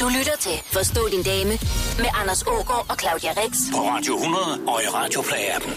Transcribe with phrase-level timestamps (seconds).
[0.00, 1.54] Du lytter til Forstå din dame
[2.02, 3.52] med Anders Ågaard og Claudia Rex.
[3.74, 5.72] På Radio 100 og i Radioplay-appen.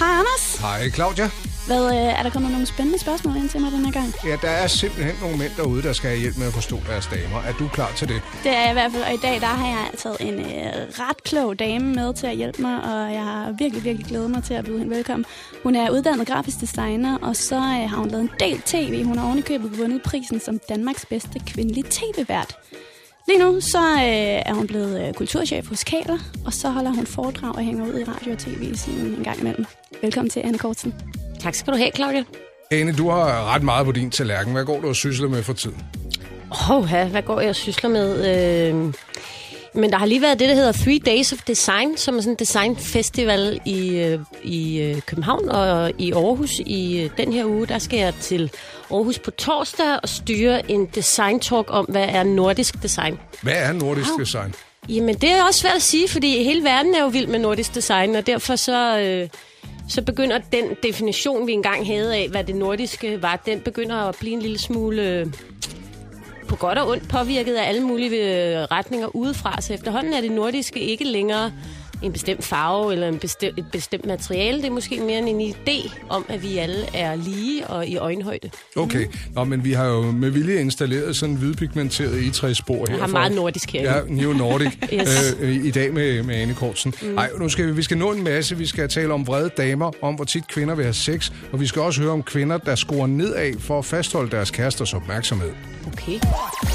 [0.00, 0.44] Hej Anders.
[0.56, 1.28] Hej Claudia.
[1.66, 4.14] Hvad, øh, er der kommet nogle spændende spørgsmål ind til mig den her gang?
[4.24, 7.06] Ja, der er simpelthen nogle mænd derude, der skal have hjælp med at forstå deres
[7.06, 7.38] damer.
[7.48, 8.22] Er du klar til det?
[8.44, 10.72] Det er jeg i hvert fald, og i dag der har jeg taget en øh,
[11.02, 14.44] ret klog dame med til at hjælpe mig, og jeg har virkelig, virkelig glædet mig
[14.44, 15.26] til at byde hende velkommen.
[15.62, 19.04] Hun er uddannet grafisk designer, og så øh, har hun lavet en del tv.
[19.04, 22.56] Hun har ovenikøbet vundet prisen som Danmarks bedste kvindelige tv-vært.
[23.30, 27.06] Lige nu så øh, er hun blevet øh, kulturchef hos Kater, og så holder hun
[27.06, 29.64] foredrag og hænger ud i radio og tv sådan en gang imellem.
[30.02, 30.94] Velkommen til, Anne Kortsen.
[31.40, 32.24] Tak skal du have, Claudia.
[32.70, 34.52] Ane, du har ret meget på din tallerken.
[34.52, 35.76] Hvad går du og sysler med for tiden?
[36.50, 38.10] Åh, oh, hvad går jeg og sysler med?
[38.68, 38.94] Øh,
[39.74, 42.32] men der har lige været det, der hedder Three Days of Design, som er sådan
[42.32, 47.66] en designfestival i, øh, i øh, København og i Aarhus i øh, den her uge.
[47.66, 48.50] Der skal jeg til
[48.90, 53.18] Aarhus på torsdag og styre en design talk om, hvad er nordisk design.
[53.42, 54.54] Hvad er nordisk design?
[54.88, 57.74] Jamen, det er også svært at sige, fordi hele verden er jo vild med nordisk
[57.74, 58.98] design, og derfor så...
[58.98, 59.28] Øh,
[59.88, 64.16] så begynder den definition, vi engang havde af, hvad det nordiske var, den begynder at
[64.20, 65.32] blive en lille smule
[66.50, 69.60] på godt og ondt påvirket af alle mulige øh, retninger udefra.
[69.60, 71.52] Så efterhånden er det nordiske ikke længere
[72.02, 74.58] en bestemt farve eller en bestemt, et bestemt materiale.
[74.58, 78.50] Det er måske mere en idé om, at vi alle er lige og i øjenhøjde.
[78.76, 82.94] Okay, Nå, men vi har jo med vilje installeret sådan en hvidpigmenteret E3-spor her.
[82.94, 83.82] Jeg har meget nordisk her.
[83.82, 85.36] Ja, Neo Nordic Yes.
[85.40, 86.94] øh, i dag med, med Anne Kortsen.
[87.02, 87.18] Mm.
[87.18, 88.56] Ej, nu skal vi, vi skal nå en masse.
[88.56, 91.66] Vi skal tale om vrede damer, om hvor tit kvinder vil have sex, og vi
[91.66, 95.50] skal også høre om kvinder, der scorer nedad for at fastholde deres kæresters opmærksomhed.
[95.86, 96.18] Okay.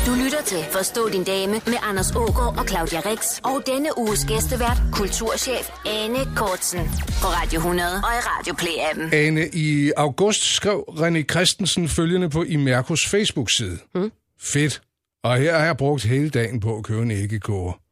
[0.06, 3.40] Du lytter til Forstå din dame med Anders Ågaard og Claudia Rex.
[3.44, 6.80] Og denne uges gæstevært, kulturchef Anne Kortsen.
[7.22, 9.16] På Radio 100 og i Radioplay-appen.
[9.16, 13.78] Ane, i august skrev René Christensen følgende på Imercos Facebook-side.
[13.96, 14.12] Mm.
[14.42, 14.82] Fedt.
[15.24, 17.85] Og her har jeg brugt hele dagen på at købe en æggekoger.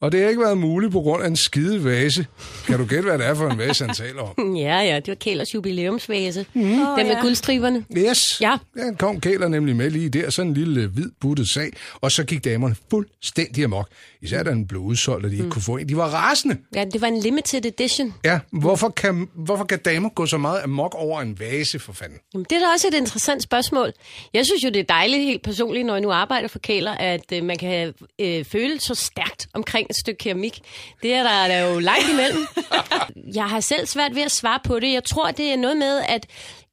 [0.00, 2.26] Og det har ikke været muligt på grund af en skide vase.
[2.66, 4.56] Kan du gætte, hvad det er for en vase, han taler om?
[4.56, 6.46] Ja, ja, det var Kælders jubilæumsvase.
[6.54, 6.62] Mm.
[6.62, 7.20] Den med ja.
[7.20, 7.84] guldstriberne.
[7.96, 8.40] Yes.
[8.40, 8.56] Ja.
[8.74, 11.70] Den kom Kæler nemlig med lige der, sådan en lille øh, hvid buttet sag.
[11.94, 13.88] Og så gik damerne fuldstændig amok.
[14.22, 15.50] Især da den blev udsolgt, og de ikke mm.
[15.50, 15.88] kunne få en.
[15.88, 16.56] De var rasende.
[16.74, 18.14] Ja, det var en limited edition.
[18.24, 22.18] Ja, hvorfor kan, hvorfor kan damer gå så meget amok over en vase, for fanden?
[22.34, 23.92] Jamen, det er da også et interessant spørgsmål.
[24.34, 27.32] Jeg synes jo, det er dejligt helt personligt, når jeg nu arbejder for kæler, at
[27.32, 30.60] øh, man kan øh, føle så stærkt omkring et stykke keramik.
[31.02, 32.46] Det er der, der er jo langt imellem.
[33.38, 34.92] jeg har selv svært ved at svare på det.
[34.92, 36.26] Jeg tror, det er noget med, at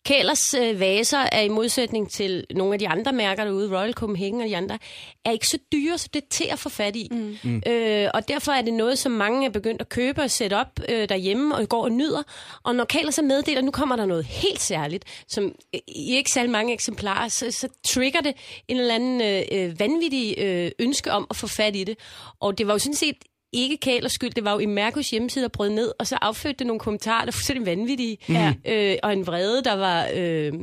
[0.05, 4.41] Kælers øh, vaser er i modsætning til nogle af de andre mærker derude, Royal Copenhagen
[4.41, 4.77] og de andre,
[5.25, 7.09] er ikke så dyre, så det er til at få fat i.
[7.43, 7.61] Mm.
[7.67, 10.79] Øh, og derfor er det noget, som mange er begyndt at købe og sætte op
[10.89, 12.23] øh, derhjemme og går og nyder.
[12.63, 15.55] Og når Kæler så meddeler, at nu kommer der noget helt særligt, som
[15.87, 18.33] i ikke særlig mange eksemplarer, så, så trigger det
[18.67, 21.97] en eller anden øh, øh, vanvittig øh, ønske om at få fat i det.
[22.39, 23.15] Og det var jo sådan set
[23.55, 26.59] ikke Kælers skyld, det var jo i Mærkos hjemmeside, der brød ned, og så affødte
[26.59, 28.53] det nogle kommentarer, der var fuldstændig vanvittige, ja.
[28.65, 30.53] øh, og en vrede, der var, øh,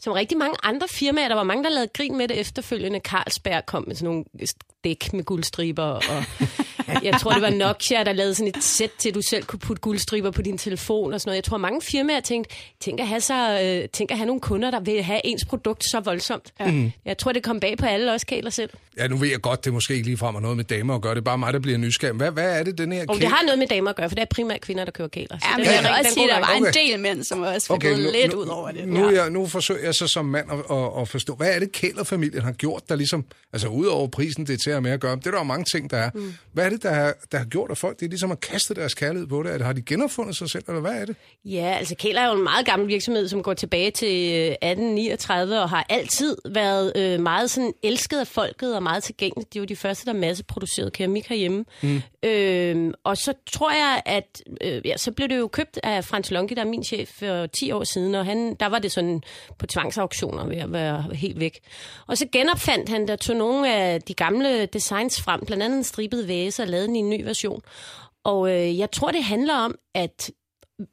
[0.00, 3.00] som rigtig mange andre firmaer, der var mange, der lavede grin med det efterfølgende.
[3.00, 4.24] Carlsberg kom med sådan nogle
[4.84, 6.24] dæk med guldstriber, og
[7.02, 9.58] jeg tror, det var Nokia, der lavede sådan et sæt til, at du selv kunne
[9.58, 11.36] putte guldstriber på din telefon og sådan noget.
[11.36, 14.70] Jeg tror, mange firmaer tænkte, tænk at have, så, øh, tænk at have nogle kunder,
[14.70, 16.52] der vil have ens produkt så voldsomt.
[16.60, 16.70] Ja.
[16.70, 16.92] Mm.
[17.04, 18.70] Jeg tror, det kom bag på alle, også Kæler selv.
[18.98, 21.14] Ja, nu ved jeg godt, det måske ikke ligefrem har noget med damer at gøre.
[21.14, 22.16] Det er bare mig, der bliver nysgerrig.
[22.16, 24.14] Hvad, hvad er det, den her Og det har noget med damer at gøre, for
[24.14, 25.38] det er primært kvinder, der kører kæler.
[25.44, 26.80] Ja, men det er jeg vil også sige, at der var en Okay.
[26.90, 28.88] del mænd, som også var gået lidt ud over det.
[28.88, 31.72] Nu, jeg, nu forsøger jeg så som mand at, at, at forstå, hvad er det,
[31.72, 35.16] Kælerfamilien har gjort, der ligesom, altså udover prisen, det er til at med at gøre,
[35.16, 36.10] det er der jo mange ting, der er.
[36.14, 36.34] Mm.
[36.52, 38.76] Hvad er det, der har, der har gjort, at folk det er ligesom har kastet
[38.76, 39.52] deres kærlighed på det?
[39.52, 39.62] Det?
[39.62, 41.16] Har de genopfundet sig selv, eller hvad er det?
[41.44, 45.60] Ja, altså Kæler er jo en meget gammel virksomhed, som går tilbage til øh, 1839
[45.60, 49.54] og har altid været øh, meget sådan elsket af folket og meget tilgængeligt.
[49.54, 51.64] De var de første, der masseproducerede keramik herhjemme.
[51.82, 52.02] Mm.
[52.22, 56.30] Øh, og så tror jeg, at øh, ja, så blev det jo købt af Frans
[56.30, 59.22] Lonke, der er min chef for 10 år siden, og han, der var det sådan
[59.58, 61.60] på tvangsauktioner ved at være helt væk.
[62.06, 65.84] Og så genopfandt han der tog nogle af de gamle designs frem, blandt andet en
[65.84, 67.62] stribet vase og lavet den i en ny version.
[68.24, 70.30] Og øh, jeg tror, det handler om, at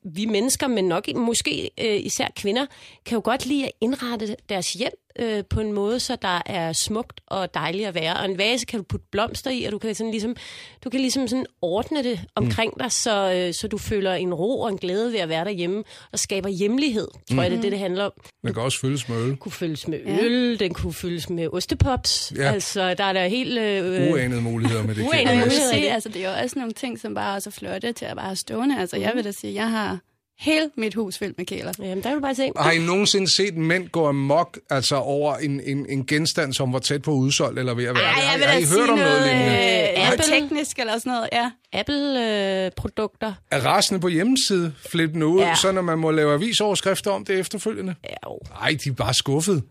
[0.04, 2.66] vi mennesker, men nok måske øh, især kvinder,
[3.06, 6.74] kan jo godt lide at indrette deres hjem øh, på en måde, så der er
[6.74, 8.18] smukt og dejligt at være.
[8.18, 10.36] Og en vase kan du putte blomster i, og du kan sådan ligesom,
[10.84, 14.62] du kan ligesom sådan ordne det omkring dig, så, øh, så du føler en ro
[14.62, 17.72] og en glæde ved at være derhjemme, og skaber hjemlighed, tror jeg, det er det,
[17.72, 18.12] det handler om.
[18.44, 19.30] Man kan også følges med øl.
[19.30, 22.34] Den kunne fyldes med øl, den kunne fyldes med ostepops.
[22.38, 22.52] Ja.
[22.52, 23.60] Altså, der er der helt...
[23.60, 25.74] Øh, Uanede muligheder med det Uanede muligheder.
[25.74, 28.16] sige, altså, det er jo også nogle ting, som bare er så flotte til at
[28.18, 28.80] bare stående.
[28.80, 30.00] Altså, jeg vil da sige, jeg har
[30.40, 31.72] hele mit hus fyldt med kæler.
[31.80, 32.52] Jamen, der kan du bare se.
[32.58, 36.80] Har I nogensinde set mænd gå amok altså over en, en, en genstand, som var
[36.80, 38.04] tæt på udsolgt eller ved at være?
[38.04, 38.22] Ej, det?
[38.22, 40.02] jeg har, vil har I hørt om noget, noget, lignende?
[40.02, 40.24] øh, Apple.
[40.24, 41.52] teknisk eller sådan noget, ja.
[41.74, 43.34] Apple-produkter.
[43.52, 45.56] Er rasende på hjemmeside flippende ud, ja.
[45.56, 47.96] Så når man må lave avisoverskrifter om det efterfølgende?
[48.04, 48.40] Ja, jo.
[48.60, 49.64] Nej, de er bare skuffet.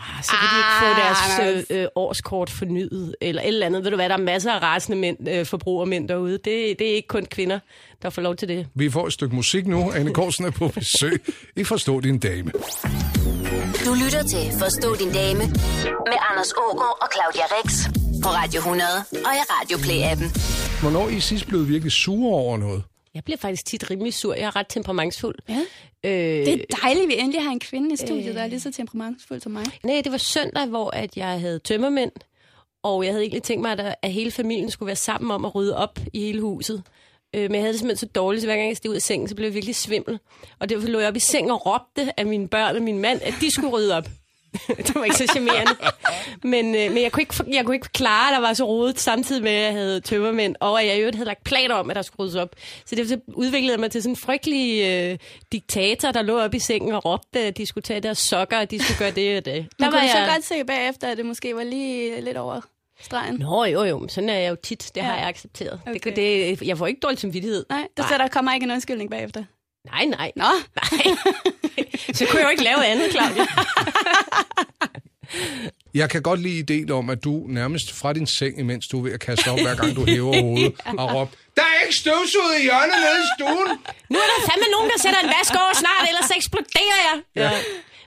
[0.00, 3.66] Ah, så kan de ikke få Ah, deres øh, øh, årskort fornyet, eller et eller
[3.66, 3.84] andet.
[3.84, 6.32] Ved du hvad, der er masser af rasende mænd, øh, forbrugermænd derude.
[6.32, 7.58] Det, det er ikke kun kvinder,
[8.02, 8.66] der får lov til det.
[8.74, 9.92] Vi får et stykke musik nu.
[9.92, 11.22] Anne Korsen er på besøg.
[11.56, 12.50] I forstår din dame.
[13.86, 15.38] Du lytter til Forstå din dame
[16.10, 17.72] med Anders Ågaard og Claudia Rex
[18.22, 20.28] på Radio 100 og i Radio Play-appen.
[20.80, 22.82] Hvornår I sidst blevet virkelig sure over noget?
[23.14, 24.34] Jeg bliver faktisk tit rimelig sur.
[24.34, 25.34] Jeg er ret temperamentsfuld.
[25.48, 25.60] Ja.
[26.04, 28.60] Øh, Det er dejligt, at vi endelig har en kvinde i studiet, der er lige
[28.60, 29.64] så temperamentsfuld som mig.
[29.84, 32.12] Nej, det var søndag, hvor at jeg havde tømmermænd,
[32.82, 35.54] og jeg havde egentlig tænkt mig, at, at hele familien skulle være sammen om at
[35.54, 36.82] rydde op i hele huset.
[37.36, 39.02] Øh, men jeg havde det simpelthen så dårligt, så hver gang jeg steg ud af
[39.02, 40.18] sengen, så blev jeg virkelig svimmel.
[40.58, 43.20] Og derfor lå jeg op i seng og råbte af mine børn og min mand,
[43.22, 44.08] at de skulle rydde op.
[44.86, 45.72] det var ikke så charmerende.
[46.42, 49.00] Men, øh, men jeg, kunne ikke, jeg kunne ikke klare, at der var så rodet,
[49.00, 51.90] samtidig med, at jeg havde tømmermænd, og at jeg i øvrigt havde lagt planer om,
[51.90, 52.56] at der skulle ryddes op.
[52.86, 55.18] Så det udviklede mig til sådan en frygtelig øh,
[55.52, 58.70] diktator, der lå op i sengen og råbte, at de skulle tage deres sokker, og
[58.70, 59.68] de skulle gøre det og det.
[59.78, 60.30] Der kunne var så jeg...
[60.34, 62.60] godt se bagefter, at det måske var lige lidt over
[63.00, 63.34] stregen?
[63.34, 64.90] Nå, jo, jo, men sådan er jeg jo tit.
[64.94, 65.06] Det ja.
[65.06, 65.80] har jeg accepteret.
[65.86, 66.00] Okay.
[66.04, 67.66] Det, det, jeg får ikke dårlig samvittighed.
[67.68, 69.44] Nej, der, så der kommer ikke en undskyldning bagefter.
[69.84, 70.32] Nej, nej.
[70.36, 70.44] Nå,
[70.82, 71.16] nej.
[72.16, 73.46] Så kunne jeg jo ikke lave andet, Claudia.
[75.94, 79.02] Jeg kan godt lide ideen om, at du nærmest fra din seng, imens du er
[79.02, 82.54] ved at kaste op, hver gang du hæver hovedet, og råbt, der er ikke støvsuget
[82.58, 83.68] i hjørnet nede i stuen.
[84.10, 87.16] Nu er der fandme nogen, der sætter en vask over snart, ellers eksploderer jeg.
[87.42, 87.50] Ja.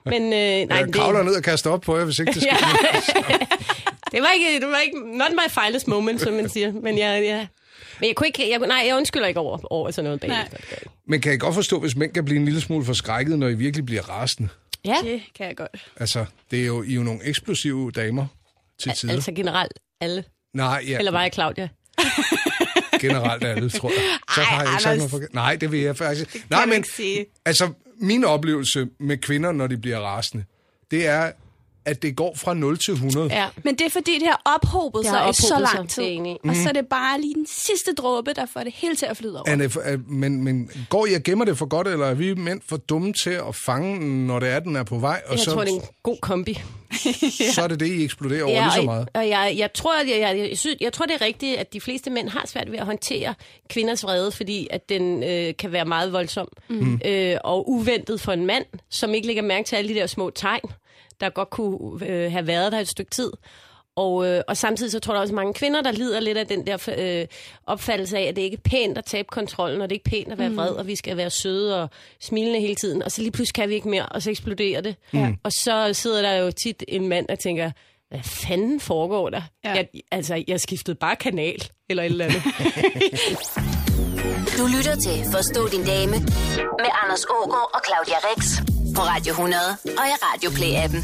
[0.06, 2.42] Men øh, nej, Jeg det, kravler ned og kaster op på jer, hvis ikke det
[2.42, 2.58] skal.
[2.62, 3.38] Ja.
[4.12, 6.72] det var ikke, det var ikke, not my finest moment, som man siger.
[6.72, 7.48] Men jeg, ja.
[8.00, 10.58] Men jeg kunne ikke, jeg, nej, jeg undskylder ikke over, over sådan noget bagefter.
[11.08, 13.54] Men kan I godt forstå, hvis mænd kan blive en lille smule forskrækket, når I
[13.54, 14.50] virkelig bliver rasende?
[14.86, 15.86] Ja, det kan jeg godt.
[15.98, 18.26] Altså, det er jo, I er jo nogle eksplosive damer
[18.80, 19.14] til tider.
[19.14, 20.24] altså generelt alle.
[20.54, 21.70] Nej, ja, Eller var jeg Claudia?
[23.02, 24.20] generelt alle, tror jeg.
[24.36, 25.12] Så Ej, har jeg ikke Anders.
[25.12, 25.34] noget for...
[25.36, 27.26] Nej, det vil jeg faktisk kan Nej, men ikke sige.
[27.46, 30.44] altså, min oplevelse med kvinder, når de bliver rasende,
[30.92, 31.32] det er,
[31.86, 33.28] at det går fra 0 til 100.
[33.34, 33.48] Ja.
[33.64, 36.04] Men det er fordi, det har ophobet sig i så lang tid.
[36.06, 36.48] enig i.
[36.50, 39.18] Og så er det bare lige den sidste dråbe, der får det hele til at
[39.18, 39.50] flyde over.
[39.50, 42.62] Anne, er- men, men går I og gemmer det for godt, eller er vi mænd
[42.70, 45.40] for dumme til at fange den, når det er, den er på vej, og Jeg
[45.40, 46.62] så, tror, det er en god kombi.
[47.56, 49.10] så er det det, I eksploderer over lige så meget?
[49.14, 51.82] Og jeg, jeg, tror, jeg, jeg, jeg, synes, jeg tror, det er rigtigt, at de
[51.82, 53.34] fleste mænd har svært ved at håndtere
[53.70, 56.48] kvinders vrede, fordi at den øh, kan være meget voldsom.
[56.70, 57.02] Mm.
[57.06, 60.30] Øh, og uventet for en mand, som ikke lægger mærke til alle de der små
[60.30, 60.62] tegn,
[61.24, 63.32] der godt kunne øh, have været der et stykke tid.
[63.96, 66.68] Og, øh, og samtidig så tror jeg også mange kvinder, der lider lidt af den
[66.68, 67.28] der øh,
[67.68, 70.32] opfattelse af, at det ikke er pænt at tabe kontrollen, og det er ikke pænt
[70.32, 71.90] at være vred, og vi skal være søde og
[72.22, 73.04] smilende hele tiden.
[73.04, 74.96] Og så lige pludselig kan vi ikke mere, og så eksploderer det.
[75.12, 75.38] Mm.
[75.44, 77.72] Og så sidder der jo tit en mand, der tænker,
[78.10, 79.42] hvad fanden foregår der?
[79.66, 79.74] Ja.
[79.74, 82.42] Jeg, altså, jeg skiftede bare kanal, eller et eller andet.
[84.58, 86.18] Du lytter til Forstå din dame
[86.82, 88.44] med Anders Ågaard og Claudia Rex
[88.96, 91.02] på Radio 100 og i Radio Play-appen.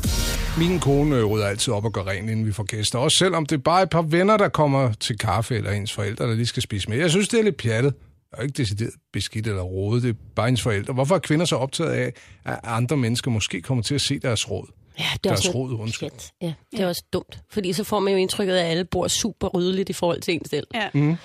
[0.60, 3.00] Min kone øh, rydder altid op og gør rent, inden vi får gæster.
[3.00, 6.26] Også selvom det er bare et par venner, der kommer til kaffe, eller ens forældre,
[6.28, 6.98] der lige skal spise med.
[6.98, 7.94] Jeg synes, det er lidt pjattet.
[8.32, 10.94] Det er ikke decideret beskidt eller rodet, det er bare ens forældre.
[10.94, 12.14] Hvorfor er kvinder så optaget af,
[12.46, 14.68] at andre mennesker måske kommer til at se deres råd?
[15.00, 16.10] Ja, det er Deres også rod, undskyld.
[16.10, 16.32] pjat.
[16.42, 17.40] Ja, det er også dumt.
[17.52, 20.34] Fordi så får man jo indtrykket af, at alle bor super ryddeligt i forhold til
[20.34, 20.68] en selv.
[20.74, 20.90] Ja.
[20.94, 21.16] Mm.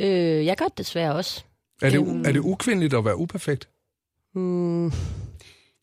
[0.00, 1.42] Øh, jeg gør det desværre også.
[1.82, 3.68] Er det, u- er det ukvindeligt at være uperfekt?
[4.34, 4.92] Mm,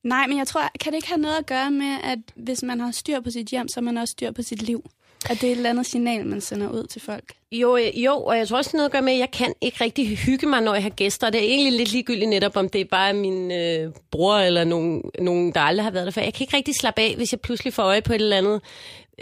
[0.03, 2.79] Nej, men jeg tror, kan det ikke have noget at gøre med, at hvis man
[2.79, 4.89] har styr på sit hjem, så har man også styr på sit liv?
[5.29, 7.23] At det er et eller andet signal, man sender ud til folk?
[7.51, 9.83] Jo, øh, jo, og jeg tror også noget at gøre med, at jeg kan ikke
[9.83, 11.29] rigtig hygge mig, når jeg har gæster.
[11.29, 15.01] Det er egentlig lidt ligegyldigt netop, om det er bare min øh, bror eller nogen,
[15.19, 16.21] nogen, der aldrig har været der før.
[16.21, 18.61] Jeg kan ikke rigtig slappe af, hvis jeg pludselig får øje på et eller andet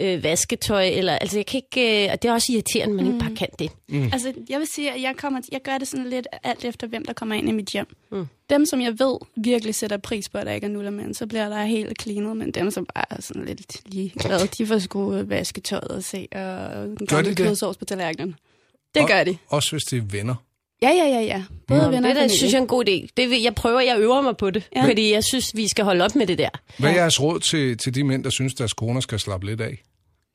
[0.00, 0.84] øh, vasketøj.
[0.84, 3.12] Eller, altså, jeg kan ikke, øh, og det er også irriterende, at man mm.
[3.14, 3.70] ikke bare kan det.
[3.88, 4.10] Mm.
[4.12, 7.04] Altså, jeg vil sige, at jeg, kommer, jeg gør det sådan lidt alt efter, hvem
[7.04, 7.86] der kommer ind i mit hjem.
[8.12, 8.26] Mm.
[8.50, 11.48] Dem, som jeg ved virkelig sætter pris på, at der ikke er nuller så bliver
[11.48, 15.88] der helt cleanet, men dem, som bare er sådan lidt ligeglade, de får sgu vasketøjet
[15.88, 17.36] og se, og gamle det?
[17.36, 18.34] kødsovs på tallerkenen.
[18.94, 19.36] Det Og- gør de.
[19.48, 20.34] Også hvis det er venner.
[20.82, 21.42] Ja, ja, ja, ja.
[21.66, 23.06] Både Nå, venner det der, synes jeg er en god idé.
[23.16, 24.68] Det vil, jeg prøver, jeg øver mig på det.
[24.76, 24.84] Ja.
[24.84, 26.48] Fordi jeg synes, vi skal holde op med det der.
[26.78, 29.60] Hvad er jeres råd til, til de mænd, der synes, deres koner skal slappe lidt
[29.60, 29.82] af?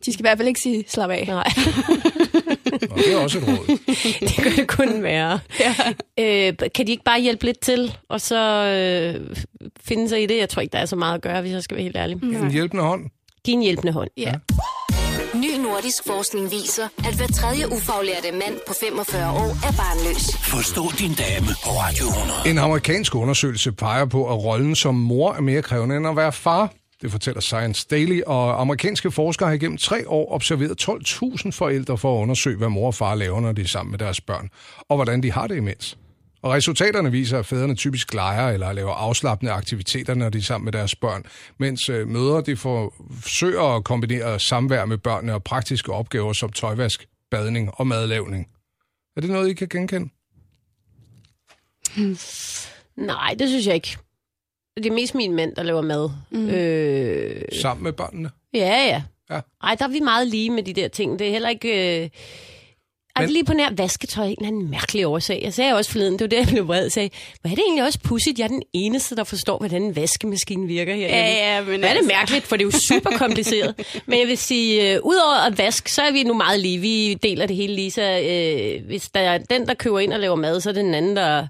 [0.06, 1.26] De skal i hvert fald ikke sige, slap af.
[1.28, 1.44] Nej,
[2.92, 3.78] Og det er også et råd.
[4.20, 5.40] det kan det kun være.
[5.60, 5.76] Ja.
[6.20, 9.36] Øh, kan de ikke bare hjælpe lidt til, og så øh,
[9.82, 10.38] finde sig i det?
[10.38, 12.24] Jeg tror ikke, der er så meget at gøre, hvis jeg skal være helt ærlig.
[12.24, 13.06] En hjælpende hånd.
[13.46, 14.10] Giv en hjælpende hånd.
[14.18, 14.34] Ja.
[15.36, 20.38] Ny Ny nordisk forskning viser, at hver tredje ufaglærte mand på 45 år er barnløs.
[20.44, 22.50] Forstå din dame på Radio 100.
[22.50, 26.32] En amerikansk undersøgelse peger på, at rollen som mor er mere krævende end at være
[26.32, 26.74] far.
[27.02, 32.18] Det fortæller Science Daily, og amerikanske forskere har igennem tre år observeret 12.000 forældre for
[32.18, 34.50] at undersøge, hvad mor og far laver, når de er sammen med deres børn,
[34.90, 35.98] og hvordan de har det imens.
[36.42, 40.66] Og resultaterne viser, at fædrene typisk leger eller laver afslappende aktiviteter, når de er sammen
[40.66, 41.24] med deres børn,
[41.60, 47.06] mens øh, mødre de forsøger at kombinere samvær med børnene og praktiske opgaver som tøjvask,
[47.32, 48.48] badning og madlavning.
[49.18, 50.10] Er det noget, I kan genkende?
[53.12, 53.98] Nej, det synes jeg ikke.
[54.78, 56.10] Det er mest min mænd, der laver mad.
[56.32, 56.50] Mm.
[56.50, 58.30] Øh, Sammen med børnene?
[58.54, 59.02] ja, ja.
[59.32, 59.40] Ja.
[59.64, 61.20] Ej, der er vi meget lige med de der ting.
[61.20, 61.96] Det er heller ikke...
[61.98, 62.02] Øh...
[62.02, 62.10] Men-
[63.24, 65.42] det er lige på nær vasketøj en eller anden mærkelig årsag.
[65.44, 66.90] Jeg sagde også forleden, det var det, jeg blev vred.
[66.90, 67.10] Sagde,
[67.42, 68.40] hvor er det egentlig også pudsigt?
[68.40, 71.08] Jeg er den eneste, der forstår, hvordan en vaskemaskine virker her.
[71.08, 73.76] Ja, ja, men Hvad er det altså- mærkeligt, for det er jo super kompliceret.
[74.08, 76.78] Men jeg vil sige, øh, udover at vaske, så er vi nu meget lige.
[76.80, 80.20] Vi deler det hele lige, så øh, hvis der er den, der køber ind og
[80.20, 81.48] laver mad, så er det den anden, der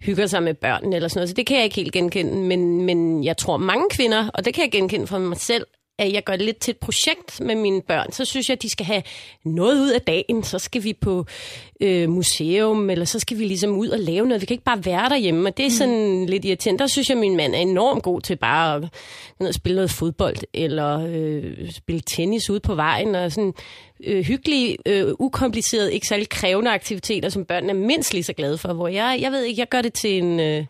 [0.00, 1.28] hygger sig med børn eller sådan noget.
[1.28, 2.34] Så det kan jeg ikke helt genkende.
[2.34, 5.64] Men, men jeg tror, mange kvinder, og det kan jeg genkende fra mig selv,
[5.98, 8.12] at jeg gør det lidt til et projekt med mine børn.
[8.12, 9.02] Så synes jeg, at de skal have
[9.44, 10.42] noget ud af dagen.
[10.42, 11.26] Så skal vi på
[11.80, 14.40] øh, museum, eller så skal vi ligesom ud og lave noget.
[14.40, 16.26] Vi kan ikke bare være derhjemme, og det er sådan mm.
[16.26, 16.78] lidt irriterende.
[16.78, 18.88] Der synes jeg, at min mand er enormt god til bare at
[19.40, 23.54] og spille noget fodbold, eller øh, spille tennis ude på vejen, og sådan
[24.04, 28.58] øh, hyggelige, øh, ukomplicerede, ikke særlig krævende aktiviteter, som børnene er mindst lige så glade
[28.58, 28.72] for.
[28.72, 30.40] Hvor jeg, jeg ved ikke, jeg gør det til en...
[30.40, 30.64] Øh,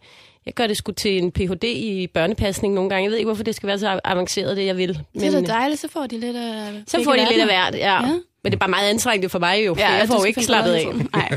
[0.47, 1.65] jeg gør det sgu til en Ph.D.
[1.65, 3.05] i børnepasning nogle gange.
[3.05, 5.01] Jeg ved ikke, hvorfor det skal være så avanceret, det jeg vil.
[5.15, 6.83] Det er da dejligt, så får de lidt af...
[6.87, 8.07] Så får de lidt af hvert, ja.
[8.07, 8.13] Ja.
[8.47, 10.43] Men det er bare meget anstrengende for mig jo, for Ja, jeg får jo ikke
[10.43, 10.87] slappet af.
[11.13, 11.29] Nej.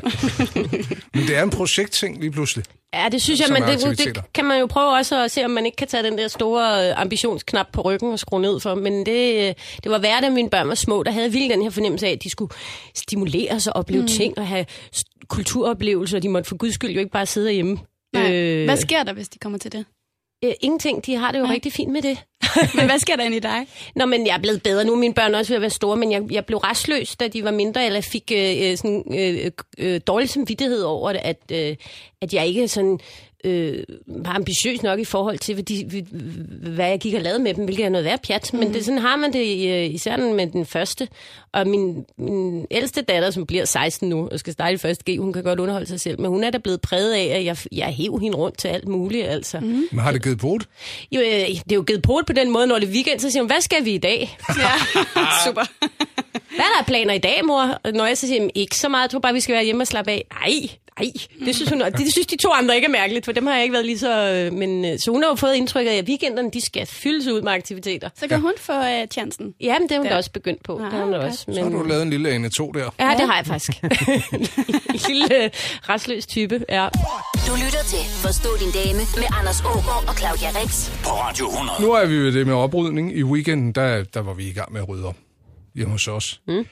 [1.13, 2.65] Men det er en projektting lige pludselig.
[2.93, 5.51] Ja, det synes jeg, men det, det kan man jo prøve også at se, om
[5.51, 8.75] man ikke kan tage den der store øh, ambitionsknap på ryggen og skrue ned for.
[8.75, 11.61] Men det, øh, det var værd, da mine børn var små, der havde vildt den
[11.61, 12.51] her fornemmelse af, at de skulle
[12.95, 14.07] stimuleres og opleve mm.
[14.07, 14.65] ting og have
[15.27, 16.19] kulturoplevelser.
[16.19, 17.77] De måtte for guds skyld jo ikke bare sidde derhjemme.
[18.13, 18.65] Nej.
[18.65, 19.85] Hvad sker der, hvis de kommer til det?
[20.43, 21.53] øh, ingenting, de har det jo Nej.
[21.53, 22.23] rigtig fint med det.
[22.75, 23.67] Men hvad sker der inde i dig?
[23.95, 24.95] Nå, men jeg er blevet bedre nu.
[24.95, 27.51] Mine børn også ved at være store, men jeg, jeg blev restløs, da de var
[27.51, 31.75] mindre, eller fik øh, øh, sådan, øh, øh, dårlig samvittighed over det, at, øh,
[32.21, 32.99] at jeg ikke sådan,
[33.43, 36.05] øh, var ambitiøs nok i forhold til, hvad, de,
[36.73, 38.49] hvad jeg gik og lavede med dem, hvilket er noget værd pjat.
[38.53, 38.59] Mm.
[38.59, 41.07] Men det, sådan har man det øh, især den med den første.
[41.53, 45.19] Og min, min ældste datter, som bliver 16 nu, og skal starte i første G,
[45.19, 47.57] hun kan godt underholde sig selv, men hun er da blevet præget af, at jeg,
[47.71, 49.27] jeg hæv hende rundt til alt muligt.
[49.27, 49.59] Altså.
[49.59, 49.87] Mm.
[49.91, 50.67] Men har det givet det?
[51.11, 53.31] Jo, øh, det er jo givet på på den måde, når det er weekend, så
[53.31, 54.37] siger hun, hvad skal vi i dag?
[54.49, 54.71] Ja,
[55.47, 55.61] super.
[56.55, 57.79] Hvad er der planer i dag, mor?
[57.83, 59.63] Og Når jeg så siger, "Jamen, ikke så meget, jeg tror bare, vi skal være
[59.63, 60.25] hjemme og slappe af.
[60.33, 60.69] Nej,
[60.99, 61.11] nej,
[61.45, 63.63] det synes, hun, det, synes de to andre ikke er mærkeligt, for dem har jeg
[63.63, 64.31] ikke været lige så...
[64.31, 67.27] øh, Men, øh, så hun har jo fået indtryk af, at weekenderne, de skal fyldes
[67.27, 68.09] ud med aktiviteter.
[68.19, 69.53] Så kan hun få uh, chancen.
[69.61, 70.11] Jamen, det har hun Ja.
[70.11, 70.77] da også begyndt på.
[70.77, 71.27] Ah, det har hun okay.
[71.27, 71.45] også.
[71.53, 72.89] Så har du lavet en lille ane 2 der.
[72.99, 73.71] Ja, det har jeg faktisk.
[74.93, 75.51] en lille
[75.89, 76.87] restløs type, ja.
[77.47, 80.89] Du lytter til Forstå din dame med Anders Ågaard og Claudia Rex.
[81.03, 81.81] På Radio 100.
[81.81, 83.17] Nu er vi ved det med oprydning.
[83.17, 85.15] I weekenden, der, der var vi i gang med at rydde op
[85.75, 86.41] hjemme hos os.
[86.47, 86.65] Mm.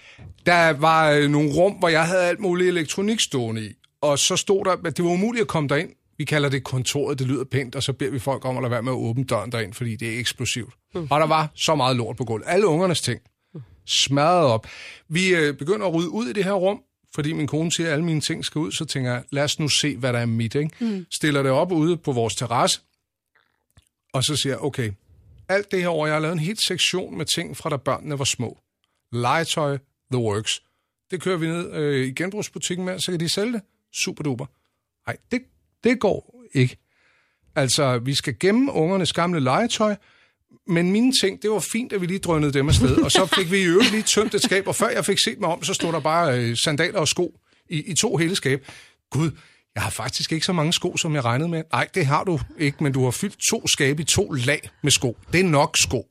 [0.45, 3.69] Der var øh, nogle rum, hvor jeg havde alt muligt elektronik stående i.
[4.01, 5.89] Og så stod der, at det var umuligt at komme derind.
[6.17, 8.71] Vi kalder det kontoret, det lyder pænt, og så beder vi folk om at lade
[8.71, 10.73] være med at åbne døren derind, fordi det er eksplosivt.
[10.95, 11.07] Mm.
[11.09, 12.47] Og der var så meget lort på gulvet.
[12.47, 13.21] Alle ungernes ting
[13.87, 14.67] smadret op.
[15.09, 16.81] Vi øh, begynder at rydde ud i det her rum,
[17.15, 19.59] fordi min kone siger, at alle mine ting skal ud, så tænker jeg, lad os
[19.59, 20.55] nu se, hvad der er mit.
[20.55, 20.71] Ikke?
[20.79, 21.05] Mm.
[21.11, 22.81] Stiller det op ude på vores terrasse,
[24.13, 24.91] og så siger jeg, okay,
[25.49, 28.19] alt det her år, jeg har lavet en helt sektion med ting fra da børnene
[28.19, 28.57] var små.
[29.11, 29.77] Legetøj,
[30.11, 30.61] the works.
[31.11, 33.61] Det kører vi ned øh, i genbrugsbutikken med, så kan de sælge det.
[33.93, 34.45] Super duper.
[35.07, 35.41] Nej, det,
[35.83, 36.77] det går ikke.
[37.55, 39.95] Altså, vi skal gemme ungernes gamle legetøj,
[40.67, 43.51] men mine ting, det var fint, at vi lige drønede dem afsted, og så fik
[43.51, 45.73] vi i øvrigt lige tømt et skab, og før jeg fik set mig om, så
[45.73, 47.39] stod der bare øh, sandaler og sko
[47.69, 48.67] i, i to hele skab.
[49.09, 49.31] Gud,
[49.75, 51.63] jeg har faktisk ikke så mange sko, som jeg regnede med.
[51.71, 54.91] Nej, det har du ikke, men du har fyldt to skabe i to lag med
[54.91, 55.17] sko.
[55.31, 56.07] Det er nok sko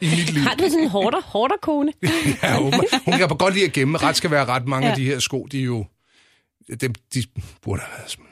[0.00, 0.42] i mit liv.
[0.42, 1.92] Har du sådan en hårder, hårder kone?
[2.42, 2.72] Ja, hun,
[3.04, 3.98] hun kan godt lide at gemme.
[3.98, 4.66] Ret skal være ret.
[4.66, 4.92] Mange ja.
[4.92, 5.86] af de her sko, de er jo...
[6.80, 7.22] Dem, de
[7.62, 8.28] burde have været smidt.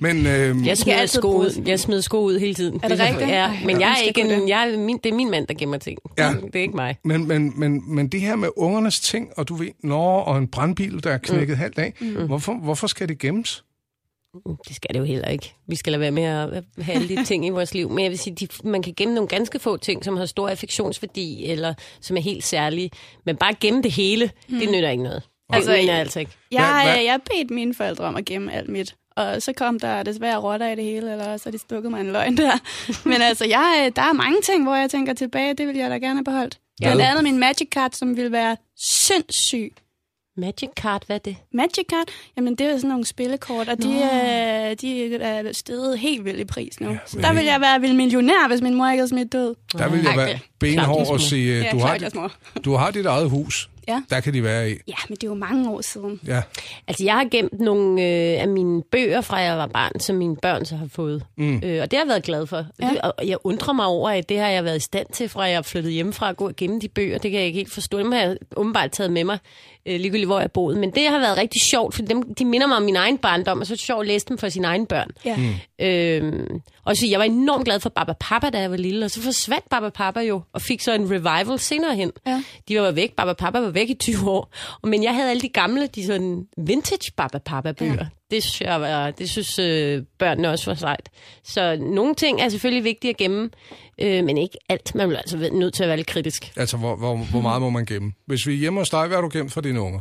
[0.00, 1.62] Men øh, Jeg smider altid sko ud.
[1.66, 2.80] Jeg smider sko ud hele tiden.
[2.82, 3.30] Er det rigtigt?
[3.30, 4.48] Ja, men ja, jeg er skal ikke en, det.
[4.48, 5.98] jeg, er min, det er min mand, der gemmer ting.
[6.18, 6.34] Ja.
[6.44, 6.96] Det er ikke mig.
[7.04, 10.48] Men, men, men, men det her med ungernes ting, og du ved, når og en
[10.48, 11.60] brandbil, der er knækket mm.
[11.60, 12.26] halvt af, mm.
[12.26, 13.64] hvorfor, hvorfor skal det gemmes?
[14.68, 15.54] Det skal det jo heller ikke.
[15.66, 17.88] Vi skal lade være med at have alle de ting i vores liv.
[17.90, 20.48] Men jeg vil sige, de, man kan gemme nogle ganske få ting, som har stor
[20.48, 22.90] affektionsværdi, eller som er helt særlige.
[23.26, 24.58] Men bare gemme det hele, mm.
[24.58, 25.22] det nytter ikke noget.
[25.52, 26.32] Altså, det jeg altså ikke.
[26.50, 28.94] Jeg, Hvad- hvad- jeg bedte mine forældre om at gemme alt mit.
[29.16, 32.00] Og så kom der desværre rotter i det hele, eller så har de stukket mig
[32.00, 32.58] en løgn der.
[33.08, 35.94] Men altså, jeg, der er mange ting, hvor jeg tænker tilbage, det vil jeg da
[35.98, 36.58] gerne have beholdt.
[36.80, 38.56] Blandt andet min Magic Card, som ville være
[39.02, 39.72] sindssyg.
[40.36, 41.36] Magic Card, hvad er det?
[41.52, 46.24] Magic Card, jamen det er sådan nogle spillekort, og de, er, de er steget helt
[46.24, 46.90] vildt i pris nu.
[46.90, 49.54] Ja, så der vil jeg være vil millionær, hvis min mor ikke havde smidt død.
[49.72, 52.28] Der vil jeg være benhård og sige, Ja, du, har, jeg er små.
[52.64, 53.70] du har dit eget hus.
[53.88, 54.02] Ja.
[54.10, 54.74] Der kan de være i.
[54.88, 56.20] Ja, men det er jo mange år siden.
[56.26, 56.42] Ja.
[56.88, 60.36] Altså, jeg har gemt nogle øh, af mine bøger, fra jeg var barn, som mine
[60.36, 61.24] børn så har fået.
[61.36, 61.60] Mm.
[61.64, 62.66] Øh, og det har jeg været glad for.
[62.82, 62.90] Ja.
[63.08, 65.64] Og jeg undrer mig over, at det har jeg været i stand til, fra jeg
[65.64, 67.18] flyttet hjemmefra at gå og gemme de bøger.
[67.18, 67.98] Det kan jeg ikke helt forstå.
[67.98, 69.38] Dem har jeg åbenbart taget med mig,
[69.86, 70.78] øh, ligegyldigt hvor jeg boede.
[70.78, 73.60] Men det har været rigtig sjovt, for dem, de minder mig om min egen barndom,
[73.60, 75.10] og så er det sjovt at læse dem for sine egne børn.
[75.24, 75.36] Ja.
[75.36, 75.84] Mm.
[75.86, 79.10] Øhm, og så jeg var enormt glad for Baba Papa, da jeg var lille, og
[79.10, 82.12] så forsvandt Baba Papa jo, og fik så en revival senere hen.
[82.26, 82.42] Ja.
[82.68, 84.50] De var væk, Baba Papa var væk i 20 år,
[84.82, 87.92] Og- men jeg havde alle de gamle, de sådan vintage Baba Papa bøger.
[87.94, 88.06] Ja.
[88.30, 91.08] Det synes, jeg var, det synes øh, børnene også var sejt.
[91.44, 93.50] Så nogle ting er selvfølgelig vigtige at gemme,
[94.00, 94.94] øh, men ikke alt.
[94.94, 96.52] Man bliver altså nødt til at være lidt kritisk.
[96.56, 98.12] Altså, hvor, hvor, hvor meget må man gemme?
[98.26, 100.00] Hvis vi er hjemme hos dig, hvad har du gemt for dine unger?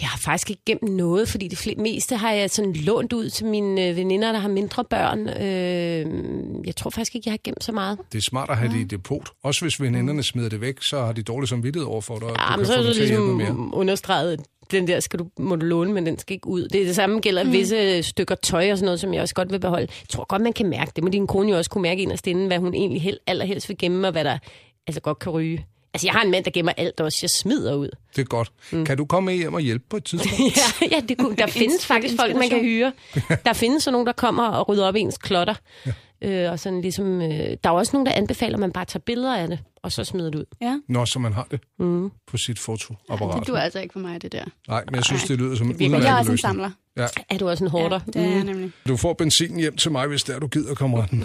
[0.00, 3.46] Jeg har faktisk ikke gemt noget, fordi det meste har jeg sådan lånt ud til
[3.46, 5.28] mine øh, veninder, der har mindre børn.
[5.28, 7.98] Øh, jeg tror faktisk ikke, jeg har gemt så meget.
[8.12, 9.28] Det er smart at have det i depot.
[9.42, 12.28] Også hvis veninderne smider det væk, så har de dårlig samvittighed over for dig.
[12.28, 14.40] og Ja, du men kan så få er det ligesom understreget,
[14.70, 16.68] den der skal du, må du låne, men den skal ikke ud.
[16.68, 17.52] Det, er det samme gælder mm.
[17.52, 19.86] visse stykker tøj og sådan noget, som jeg også godt vil beholde.
[20.00, 21.04] Jeg tror godt, man kan mærke det.
[21.04, 23.78] Må din kone jo også kunne mærke inderst inden, hvad hun egentlig hel, allerhelst vil
[23.78, 24.38] gemme, og hvad der
[24.86, 25.66] altså godt kan ryge.
[25.94, 27.18] Altså, jeg har en mand, der gemmer alt også.
[27.22, 27.88] Jeg smider ud.
[28.16, 28.52] Det er godt.
[28.72, 28.84] Mm.
[28.84, 30.56] Kan du komme med hjem og hjælpe på et tidspunkt?
[30.82, 32.92] ja, ja det kunne, der findes faktisk folk, man kan hyre.
[33.46, 35.54] Der findes så nogen, der kommer og rydder op i ens klotter.
[35.86, 35.92] Ja.
[36.22, 39.00] Øh, og sådan ligesom, øh, der er også nogen, der anbefaler, at man bare tager
[39.00, 40.44] billeder af det, og så smider det ud.
[40.60, 40.78] Ja.
[40.88, 42.10] Nå, så man har det mm.
[42.26, 43.38] på sit fotoapparat.
[43.38, 44.44] Det duer altså ikke for mig, det der.
[44.68, 46.70] Nej, men jeg synes, det lyder som en Men jeg er udmærket også en samler.
[46.96, 47.06] Ja.
[47.30, 48.00] Er du også en hårder?
[48.14, 48.72] Ja, det er jeg nemlig.
[48.88, 51.24] Du får benzin hjem til mig, hvis der du gider, kammeraten.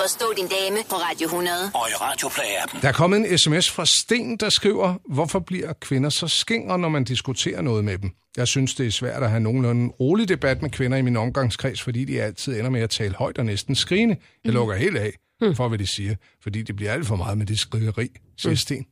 [0.00, 1.56] Forstå din dame på Radio 100.
[1.74, 2.80] Og i Radioplay-appen.
[2.82, 6.88] Der er kommet en sms fra Sten, der skriver, hvorfor bliver kvinder så skingre, når
[6.88, 8.10] man diskuterer noget med dem?
[8.36, 11.82] Jeg synes, det er svært at have nogenlunde rolig debat med kvinder i min omgangskreds,
[11.82, 14.16] fordi de altid ender med at tale højt og næsten skrigende.
[14.44, 15.12] Jeg lukker helt af
[15.56, 18.86] for, hvad de siger, fordi det bliver alt for meget med det skrigeri, siger Sten.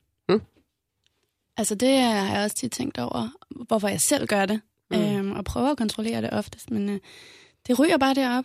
[1.56, 3.28] Altså det har jeg også tit tænkt over,
[3.66, 4.60] hvorfor jeg selv gør det.
[4.90, 4.96] Mm.
[4.96, 7.00] Øhm, og prøver at kontrollere det oftest, men øh,
[7.66, 8.44] det ryger bare derop.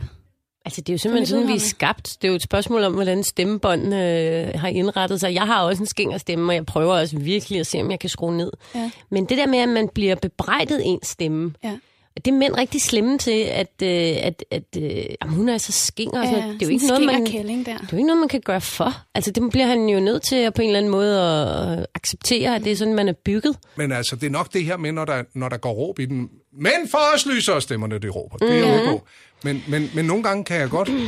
[0.65, 2.17] Altså, det er jo simpelthen sådan, vi er skabt.
[2.21, 5.34] Det er jo et spørgsmål om, hvordan stemmebåndene øh, har indrettet sig.
[5.34, 8.00] Jeg har også en skinger stemme, og jeg prøver også virkelig at se, om jeg
[8.00, 8.52] kan skrue ned.
[8.76, 8.91] Ja.
[9.10, 11.78] Men det der med, at man bliver bebrejdet ens stemme, Ja.
[12.26, 13.89] det er mænd rigtig slemme til, at, øh,
[14.21, 16.19] at, at øh, jamen, hun er så skinger.
[16.21, 16.60] og sådan noget.
[16.60, 17.71] det er jo ikke noget, man, det kælling der.
[17.71, 18.93] er jo ikke noget, man kan gøre for.
[19.15, 22.56] Altså, det bliver han jo nødt til at på en eller anden måde at acceptere,
[22.56, 23.58] at det er sådan, man er bygget.
[23.76, 26.06] Men altså, det er nok det her med, når der, når der går råb i
[26.06, 26.30] den.
[26.54, 28.38] Men for os lyser stemmerne, det råber.
[28.38, 29.04] Det er på.
[29.43, 30.89] Men, men, men nogle gange kan jeg godt...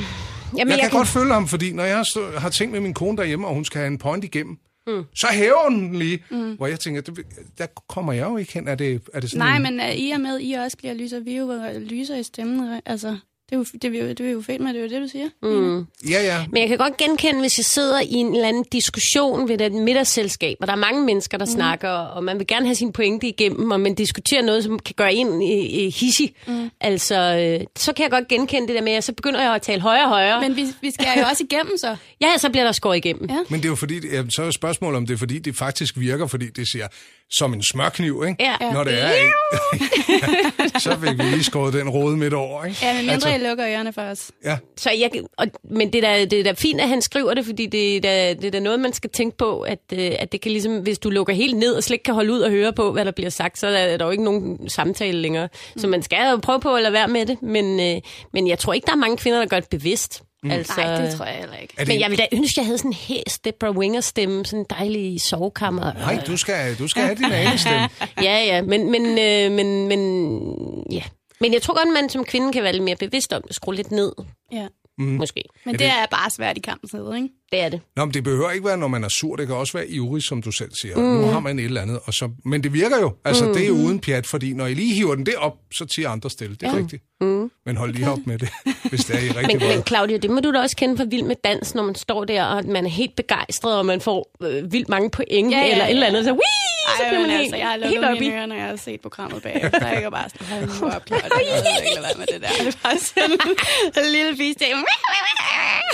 [0.57, 2.03] Jamen, Jeg, jeg kan, kan godt følge ham, fordi når jeg
[2.37, 5.03] har, tænkt med min kone derhjemme, og hun skal have en point igennem, mm.
[5.15, 6.23] så hæver hun den lige.
[6.31, 6.53] Mm.
[6.53, 7.19] Hvor jeg tænker, det,
[7.57, 8.67] der kommer jeg jo ikke hen.
[8.67, 10.93] Er det, er det sådan Nej, en, men uh, i og med, I også bliver
[10.93, 12.81] lyser, vi er jo øh, lyser i stemmen.
[12.85, 13.17] Altså,
[13.53, 15.01] det er jo, det er jo, det er jo fedt med, det er jo det,
[15.01, 15.29] du siger.
[15.41, 15.85] Mm.
[16.09, 16.45] Ja, ja.
[16.51, 19.71] Men jeg kan godt genkende, hvis jeg sidder i en eller anden diskussion ved et
[19.71, 21.51] middagsselskab, og der er mange mennesker, der mm.
[21.51, 24.95] snakker, og man vil gerne have sin pointe igennem, og man diskuterer noget, som kan
[24.97, 26.35] gøre en øh, øh, hissig.
[26.47, 26.69] Mm.
[26.81, 29.61] Altså, øh, så kan jeg godt genkende det der med, at så begynder jeg at
[29.61, 30.41] tale højere og højere.
[30.41, 30.55] Men...
[30.55, 31.95] Vi, vi skal jo også igennem så.
[32.21, 33.29] Ja, så bliver der skåret igennem.
[33.29, 33.37] Ja.
[33.49, 35.99] Men det er jo fordi, ja, så er spørgsmålet, om det er fordi, det faktisk
[35.99, 36.87] virker, fordi det siger,
[37.31, 38.43] som en smørkniv, ikke?
[38.43, 38.71] Ja.
[38.73, 42.77] Når det er ja, så fik vi lige skåret den rode midt over, ikke?
[42.81, 43.29] Ja, men mindre altså...
[43.43, 44.31] Lukker ørerne for os.
[44.45, 47.33] Ja, Så jeg, og, men det er, da, det er da fint, at han skriver
[47.33, 50.11] det, fordi det er da, det er da noget, man skal tænke på, at, øh,
[50.19, 52.39] at det kan ligesom, hvis du lukker helt ned og slet ikke kan holde ud
[52.39, 55.49] og høre på, hvad der bliver sagt, så er der jo ikke nogen samtale længere.
[55.75, 55.79] Mm.
[55.81, 58.01] Så man skal jo prøve på at lade være med det, men, øh,
[58.33, 60.23] men jeg tror ikke, der er mange kvinder, der gør det bevidst.
[60.43, 60.51] Mm.
[60.51, 61.73] Altså, Nej, det tror jeg heller ikke.
[61.79, 64.45] det, Men jeg ville da ønske, at jeg havde sådan en hæs Deborah Winger stemme,
[64.45, 65.93] sådan en dejlig sovekammer.
[65.93, 67.89] Nej, du skal, du skal have din anestemme.
[68.27, 71.01] Ja, ja, men, men, øh, men, men, ja.
[71.43, 73.55] Men jeg tror godt, at man som kvinde kan være lidt mere bevidst om at
[73.55, 74.11] skrue lidt ned,
[74.51, 74.67] Ja.
[74.97, 75.05] mm.
[75.05, 75.43] måske.
[75.65, 77.29] Men det er bare svært i kampens hede, ikke?
[77.53, 77.81] Det er det.
[77.95, 79.35] Nå, men det behøver ikke være, når man er sur.
[79.35, 80.95] Det kan også være ivrig, som du selv siger.
[80.95, 81.03] Mm.
[81.03, 81.99] Nu har man et eller andet.
[82.05, 83.13] Og så, men det virker jo.
[83.25, 83.53] Altså, mm.
[83.53, 86.29] det er jo uden pjat, fordi når I lige hiver den derop, så tiger andre
[86.29, 86.55] stille.
[86.55, 86.77] Det er ja.
[86.77, 87.03] rigtigt.
[87.21, 87.51] Mm.
[87.65, 88.49] Men hold lige op med det,
[88.91, 91.03] hvis det er I rigtig Men, men Claudia, det må du da også kende fra
[91.03, 94.31] Vild med Dans, når man står der, og man er helt begejstret, og man får
[94.43, 96.07] øh, vildt mange point, Ja, ja, eller et eller ja.
[96.07, 96.25] andet.
[96.25, 96.73] Så, Wii!
[96.97, 98.75] så Ej, bliver man helt, altså, jeg har lukket op mine ører, når jeg har
[98.75, 99.87] set programmet bagefter.
[99.87, 101.27] Jeg er bare sådan, hold nu op, Claudia.
[101.53, 102.47] Jeg ved ikke, være med det der.
[102.59, 104.59] Det er bare sådan en lille fisk.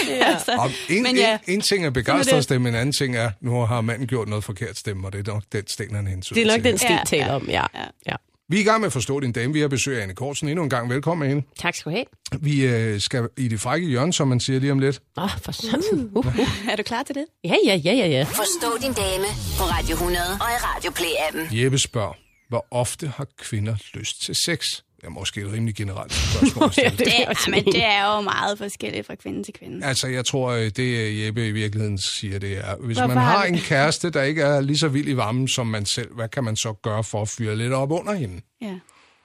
[0.08, 0.26] Ja.
[0.34, 3.32] Altså, og en, men ja, en, en ting er begejstret stemme, en anden ting er,
[3.42, 6.42] nu har manden gjort noget forkert stemme, og det er nok den sten, han hensyder
[6.42, 6.72] Det er nok til.
[6.72, 7.66] den stil, Ja, taler ja, om, ja.
[7.76, 7.86] ja.
[8.08, 8.16] ja.
[8.52, 9.54] Vi er i gang med at forstå din dame.
[9.54, 10.48] Vi har besøg af Anne Kortsen.
[10.50, 11.44] Endnu en gang velkommen ind.
[11.60, 12.06] Tak skal du have.
[12.42, 15.02] Vi øh, skal i det frække hjørne, som man siger lige om lidt.
[15.18, 16.10] Åh, oh, for sådan.
[16.16, 16.40] Uh, uh.
[16.72, 17.26] Er du klar til det?
[17.44, 18.24] Ja, ja, ja, ja, ja.
[18.24, 19.26] Forstå din dame
[19.58, 21.58] på Radio 100 og i Radio Play-appen.
[21.64, 22.14] Jeppe spørger,
[22.50, 24.66] hvor ofte har kvinder lyst til sex?
[25.04, 26.70] Er måske et rimelig generelt spørgsmål.
[26.76, 29.86] det er ja, men det er jo meget forskelligt fra kvinde til kvinde.
[29.86, 33.24] Altså, jeg tror, øh, det øh, Jeppe i virkeligheden siger, det er, hvis Hvorfor man
[33.24, 36.30] har en kæreste, der ikke er lige så vild i varmen som man selv, hvad
[36.30, 38.42] kan man så gøre for at fyre lidt op under hende?
[38.62, 38.74] Ja.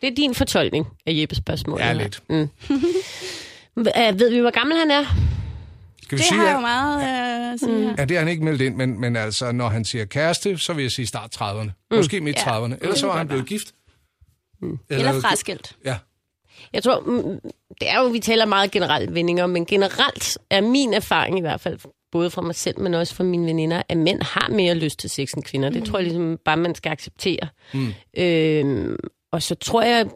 [0.01, 1.81] Det er din fortolkning af Jeppes spørgsmål.
[1.81, 2.23] Ja, lidt.
[2.31, 2.49] Mm.
[3.77, 3.85] Uh,
[4.19, 5.05] ved vi, hvor gammel han er?
[6.03, 6.99] Skal vi Det sige, har jeg jo at, meget
[7.49, 7.95] øh, at sige her.
[7.99, 10.73] ja, det har han ikke meldt ind, men, men altså, når han siger kæreste, så
[10.73, 11.71] vil jeg sige start 30'erne.
[11.97, 12.61] Måske midt Ja.
[12.67, 12.75] 30'erne.
[12.83, 13.67] Ellers så var han blevet gift.
[14.90, 15.77] Eller fraskilt.
[15.85, 15.96] Ja.
[16.72, 17.40] Jeg tror, mm,
[17.81, 21.61] det er jo, vi taler meget generelt vendinger, men generelt er min erfaring i hvert
[21.61, 21.79] fald,
[22.12, 25.11] både fra mig selv, men også fra mine veninder, at mænd har mere lyst til
[25.11, 25.70] sex end kvinder.
[25.70, 27.48] Det tror jeg ligesom bare, man skal acceptere.
[27.74, 27.94] Mm.
[28.18, 28.96] Øhm,
[29.33, 30.07] og så tror jeg,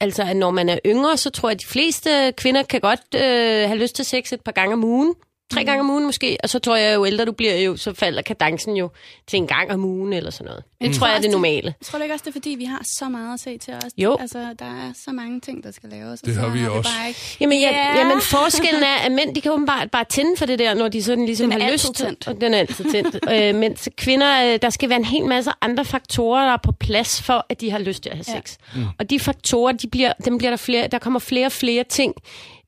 [0.00, 3.14] altså, at når man er yngre, så tror jeg, at de fleste kvinder kan godt
[3.14, 5.14] øh, have lyst til sex et par gange om ugen.
[5.52, 7.94] Tre gange om ugen måske, og så tror jeg, jo ældre du bliver, jo, så
[7.94, 8.90] falder kadencen jo
[9.26, 10.64] til en gang om ugen eller sådan noget.
[10.80, 11.74] Det tror jeg er det normale.
[11.80, 13.74] Jeg tror du ikke også, det er fordi, vi har så meget at se til
[13.74, 13.82] os?
[13.98, 14.16] Jo.
[14.20, 16.20] Altså, der er så mange ting, der skal laves.
[16.20, 16.90] og Det har vi også.
[16.98, 17.20] bare ikke...
[17.40, 17.98] Jamen, ja, Ja.
[17.98, 21.02] jamen forskellen er, at mænd de kan åbenbart bare tænde for det der, når de
[21.02, 21.94] sådan ligesom Den har lyst.
[21.94, 22.28] tændt.
[22.28, 23.16] Og den er altid tændt.
[23.32, 26.72] øh, mens kvinder, øh, der skal være en hel masse andre faktorer, der er på
[26.72, 28.40] plads for, at de har lyst til at have Ja.
[28.40, 28.56] sex.
[28.76, 28.84] Mm.
[28.98, 32.14] Og de faktorer, de bliver, dem bliver der flere, der kommer flere og flere ting,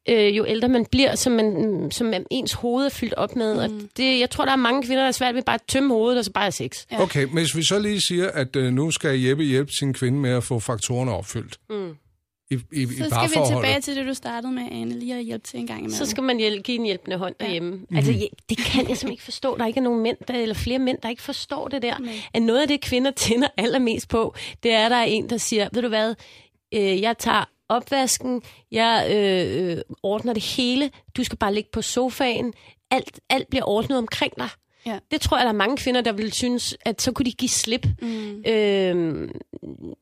[0.09, 3.55] øh, jo ældre man bliver, som, man, som ens hoved er fyldt op med.
[3.69, 3.77] Mm.
[3.77, 5.95] Og det, jeg tror, der er mange kvinder, der er svært ved bare at tømme
[5.95, 6.87] hovedet, og så bare have sex.
[6.93, 7.03] Ja.
[7.03, 10.19] Okay, men hvis vi så lige siger, at øh, nu skal Jeppe hjælpe sin kvinde
[10.19, 11.59] med at få faktorerne opfyldt.
[11.71, 11.91] Mm.
[12.51, 15.25] I, i, i Så skal vi tilbage til det, du startede med, Anne, lige at
[15.25, 15.97] hjælpe til en gang imellem.
[15.97, 17.45] Så skal man hjælpe, give en hjælpende hånd Ja.
[17.45, 17.71] derhjemme.
[17.71, 17.97] Mm.
[17.97, 19.57] Altså, jeg, det kan jeg simpelthen ikke forstå.
[19.59, 21.99] Der ikke er nogen mænd, der, eller flere mænd, der ikke forstår det der.
[21.99, 22.13] Nej.
[22.35, 25.37] At noget af det, kvinder tænder allermest på, det er, at der er en, der
[25.37, 26.15] siger, ved du hvad,
[26.75, 31.83] øh, jeg tager opvasken, jeg øh, øh, ordner det hele, du skal bare ligge på
[31.83, 32.53] sofaen,
[32.91, 34.49] alt, alt bliver ordnet omkring dig.
[34.87, 34.99] Ja.
[35.11, 37.49] Det tror jeg, der er mange kvinder, der vil synes, at så kunne de give
[37.49, 37.87] slip.
[38.03, 38.43] Mm.
[38.47, 39.29] Øh,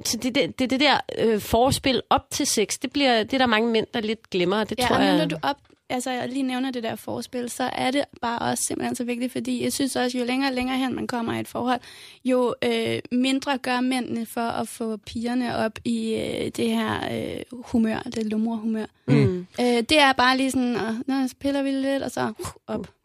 [0.04, 3.38] så det, det, det, det der øh, forspil op til sex, det, bliver, det er
[3.38, 4.64] der mange mænd, der lidt glemmer.
[4.64, 5.18] Det Ja, tror jeg...
[5.18, 5.56] når du op,
[5.90, 9.32] altså, jeg lige nævner det der forspil, så er det bare også simpelthen så vigtigt,
[9.32, 11.80] fordi jeg synes også, jo længere og længere hen man kommer i et forhold,
[12.24, 17.42] jo øh, mindre gør mændene for at få pigerne op i øh, det her øh,
[17.52, 18.86] humør, det lummerhumør.
[19.08, 19.46] Mm.
[19.60, 22.46] Øh, det er bare lige sådan, og, nå, så piller vi lidt, og så uh,
[22.66, 22.95] op.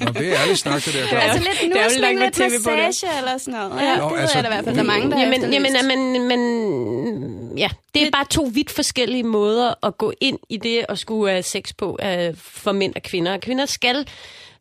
[0.00, 1.00] Nå, det er ærligt snak, det der.
[1.00, 1.20] Ja.
[1.20, 2.52] Altså lidt der er med lidt det.
[2.52, 3.82] massage eller sådan noget.
[3.82, 5.66] Ja, Nå, det altså, er der i hvert fald, der er mange, der Jamen, jamen
[5.76, 5.96] efterlyst.
[5.96, 10.86] men, men, ja, det er bare to vidt forskellige måder at gå ind i det
[10.88, 13.38] at skulle have sex på uh, for mænd og kvinder.
[13.38, 14.06] Kvinder skal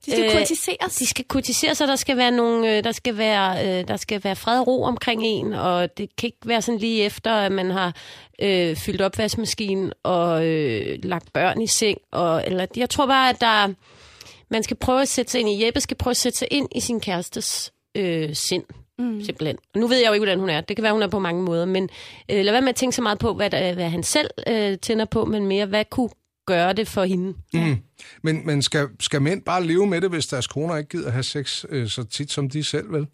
[0.06, 0.96] De skal øh, kurtiseres.
[0.96, 4.24] de skal kurtiseres, og der skal være nogle, øh, der skal være, øh, der skal
[4.24, 7.52] være fred og ro omkring en, og det kan ikke være sådan lige efter, at
[7.52, 7.96] man har
[8.42, 11.98] øh, fyldt opvaskemaskinen og øh, lagt børn i seng.
[12.12, 13.74] Og, eller, jeg tror bare, at der,
[14.50, 16.68] man skal prøve at sætte sig ind i, Jeppe skal prøve at sætte sig ind
[16.76, 18.64] i sin kærestes øh, sind.
[19.00, 19.24] Mm.
[19.24, 19.58] Simpelthen.
[19.76, 20.62] Nu ved jeg jo ikke, hvordan hun er.
[20.62, 21.66] Det kan være, hun er på mange måder.
[21.66, 21.90] Men
[22.32, 24.78] øh, lad være med at tænke så meget på, hvad, der, hvad han selv øh,
[24.78, 26.10] tænder på, men mere, hvad kunne
[26.46, 27.34] gøre det for hende.
[27.54, 27.78] Mm.
[28.24, 31.24] Men, men skal, skal mænd bare leve med det, hvis deres koner ikke gider have
[31.24, 33.08] sex øh, så tit som de selv vil?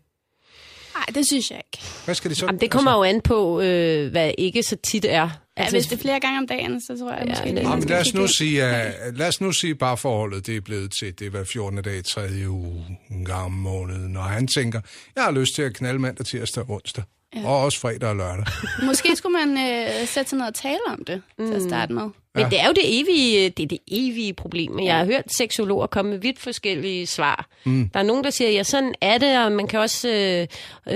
[0.96, 1.86] Nej, det synes jeg ikke.
[2.06, 2.46] Hvad skal de så?
[2.46, 5.30] Jamen, det kommer jo an på, øh, hvad ikke så tit er.
[5.58, 7.48] Ja, hvis det er flere gange om dagen, så tror jeg Ja, måske...
[7.48, 10.58] Ja, men skal lad os nu sige, at, lad os nu sige bare forholdet, det
[10.58, 11.82] er blevet til, det hver 14.
[11.84, 14.12] dag, tredje uge, en gang om måneden.
[14.14, 14.82] Når han tænker,
[15.16, 17.04] jeg har lyst til at knalde mandag, tirsdag og onsdag.
[17.36, 17.48] Ja.
[17.48, 18.46] Og også fredag og lørdag.
[18.86, 22.10] Måske skulle man øh, sætte sig ned og tale om det til at starte med.
[22.36, 24.80] Men det er jo det evige, det er det evige problem.
[24.80, 27.48] Jeg har hørt seksologer komme med vidt forskellige svar.
[27.66, 27.90] Mm.
[27.94, 30.48] Der er nogen, der siger, ja, sådan er det, og man kan også, øh,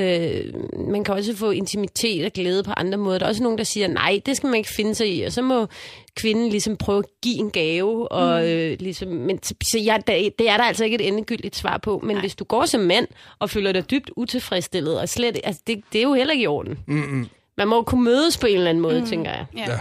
[0.02, 0.54] øh,
[0.90, 3.18] man kan også få intimitet og glæde på andre måder.
[3.20, 5.32] Der er også nogen, der siger, nej, det skal man ikke finde sig i, og
[5.32, 5.68] så må
[6.16, 8.12] kvinden ligesom prøve at give en gave.
[8.12, 8.48] Og, mm.
[8.48, 12.02] øh, ligesom, men så, ja, det, er der altså ikke et endegyldigt svar på.
[12.04, 12.22] Men nej.
[12.22, 13.08] hvis du går som mand
[13.40, 16.48] og føler dig dybt utilfredsstillet, og slet, altså, det, det er jo heller ikke i
[16.48, 16.80] orden.
[16.88, 17.28] Mm-mm.
[17.58, 19.06] Man må jo kunne mødes på en eller anden måde, mm.
[19.06, 19.46] tænker jeg.
[19.58, 19.72] Ja.
[19.72, 19.80] Ja.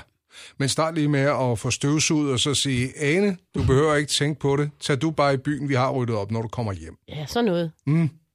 [0.59, 4.41] Men start lige med at få støvsuget og så sige, Ane, du behøver ikke tænke
[4.41, 4.71] på det.
[4.81, 6.97] Tag du bare i byen, vi har ryddet op, når du kommer hjem.
[7.09, 7.73] Ja, sådan noget.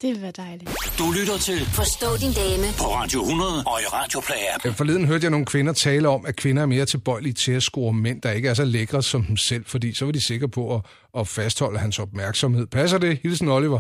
[0.02, 0.70] Det vil være dejligt.
[1.00, 4.68] Du lytter til Forstå din dame på Radio 100 og i Radio Play-app.
[4.68, 7.64] Øh, Forleden hørte jeg nogle kvinder tale om, at kvinder er mere tilbøjelige til at
[7.64, 10.50] score mænd, der ikke er så lækre som dem selv, fordi så var de sikre
[10.50, 10.82] på at,
[11.20, 12.68] at fastholde hans opmærksomhed.
[12.68, 13.20] Passer det?
[13.24, 13.80] Hilsen Oliver.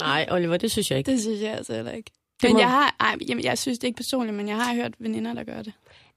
[0.00, 1.10] Nej, Oliver, det synes jeg ikke.
[1.12, 2.10] Det synes jeg altså heller ikke.
[2.42, 4.74] Det Men må- jeg har, ej, jamen, jeg synes det ikke personligt, men jeg har
[4.74, 5.72] hørt veninder, der gør det.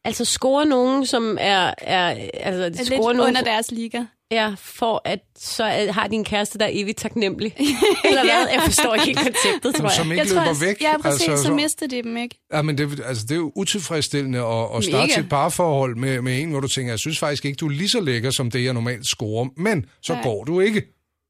[0.06, 1.74] Altså score nogen, som er...
[1.78, 4.04] er altså, Er score lidt nogen, under deres liga.
[4.32, 7.54] Er for, at så er- har din kæreste der er evigt taknemmelig?
[8.06, 8.48] Eller hvad?
[8.54, 10.14] Jeg forstår ikke helt konceptet, tror Som jeg.
[10.18, 10.82] ikke Jeg tror, løber væk.
[10.82, 12.40] Ja, præcis, altså, så mister de dem ikke.
[12.54, 15.20] Ja, men det, altså, det er jo utilfredsstillende at, at starte Mega.
[15.20, 17.90] et parforhold med, med en, hvor du tænker, jeg synes faktisk ikke, du er lige
[17.90, 19.48] så lækker, som det, jeg normalt scorer.
[19.58, 20.24] Men så Nej.
[20.24, 20.82] går du ikke.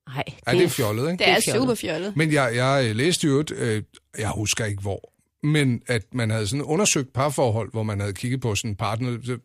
[0.10, 1.24] Nej, Ja, det er fjollet, ikke?
[1.24, 1.62] Det er fjollet.
[1.62, 2.14] super fjollet.
[2.18, 3.84] Men jeg, jeg øh, læste jo, et, øh,
[4.20, 5.12] jeg husker ikke hvor,
[5.48, 9.10] men at man havde sådan undersøgt parforhold, hvor man havde kigget på sådan en partner,
[9.18, 9.40] det-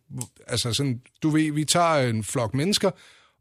[0.48, 2.90] altså sådan, du ved, vi tager en flok mennesker,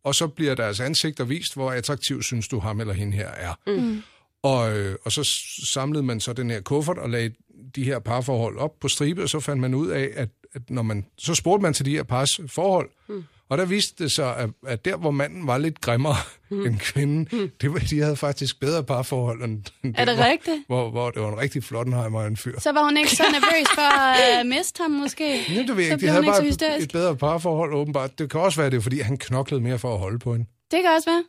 [0.03, 3.53] og så bliver deres ansigter vist, hvor attraktiv synes du ham eller hende her er.
[3.67, 4.03] Mm.
[4.43, 5.29] Og, øh, og så
[5.65, 7.31] samlede man så den her kuffert og lagde
[7.75, 10.81] de her parforhold op på stribe, og så fandt man ud af, at, at når
[10.81, 13.23] man, så spurgte man til de her pars forhold, mm.
[13.51, 16.15] Og der viste det sig, at, at der, hvor manden var lidt grimmere
[16.49, 16.61] mm.
[16.65, 17.51] end kvinden, mm.
[17.61, 19.63] det var, de havde faktisk bedre parforhold end,
[19.97, 20.57] Er det der, rigtigt?
[20.67, 22.59] Hvor, hvor det var en rigtig flottenheimer en fyr.
[22.59, 25.43] Så var hun ikke så nervøs for at øh, miste ham, måske?
[25.49, 26.05] Jamen, det ved jeg ikke.
[26.05, 26.85] De havde bare hysterisk.
[26.85, 28.19] et bedre parforhold, åbenbart.
[28.19, 30.45] Det kan også være, det er, fordi han knoklede mere for at holde på hende.
[30.71, 31.23] Det kan også være.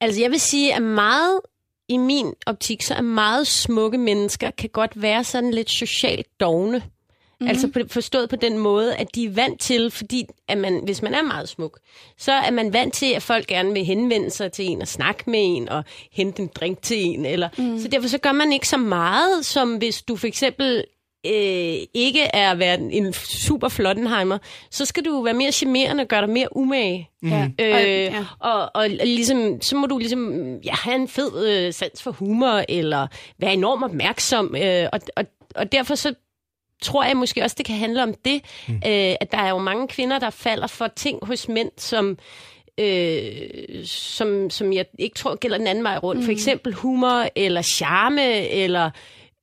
[0.00, 1.40] Altså, jeg vil sige, at meget
[1.88, 6.82] i min optik, så er meget smukke mennesker kan godt være sådan lidt socialt dogne.
[7.40, 7.48] Mm-hmm.
[7.50, 11.02] Altså på, forstået på den måde, at de er vant til, fordi at man, hvis
[11.02, 11.78] man er meget smuk,
[12.18, 15.30] så er man vant til, at folk gerne vil henvende sig til en og snakke
[15.30, 17.24] med en og hente en drink til en.
[17.24, 17.78] Eller, mm.
[17.78, 20.84] Så derfor så gør man ikke så meget, som hvis du for eksempel
[21.26, 24.38] øh, ikke er at være en super flottenheimer,
[24.70, 27.10] så skal du være mere charmerende og gøre dig mere umage.
[27.22, 27.48] Ja.
[27.60, 28.04] Øh, Og- ja.
[28.04, 28.24] ja.
[28.40, 32.64] og, og ligesom, så må du ligesom ja, have en fed øh, sans for humor,
[32.68, 33.06] eller
[33.38, 34.56] være enormt opmærksom.
[34.56, 35.24] Øh, og, og,
[35.54, 36.14] og derfor så
[36.82, 38.74] tror jeg måske også, det kan handle om det, mm.
[38.74, 42.18] øh, at der er jo mange kvinder, der falder for ting hos mænd, som,
[42.80, 46.20] øh, som, som jeg ikke tror gælder den anden vej rundt.
[46.20, 46.24] Mm.
[46.24, 48.90] For eksempel humor, eller charme, eller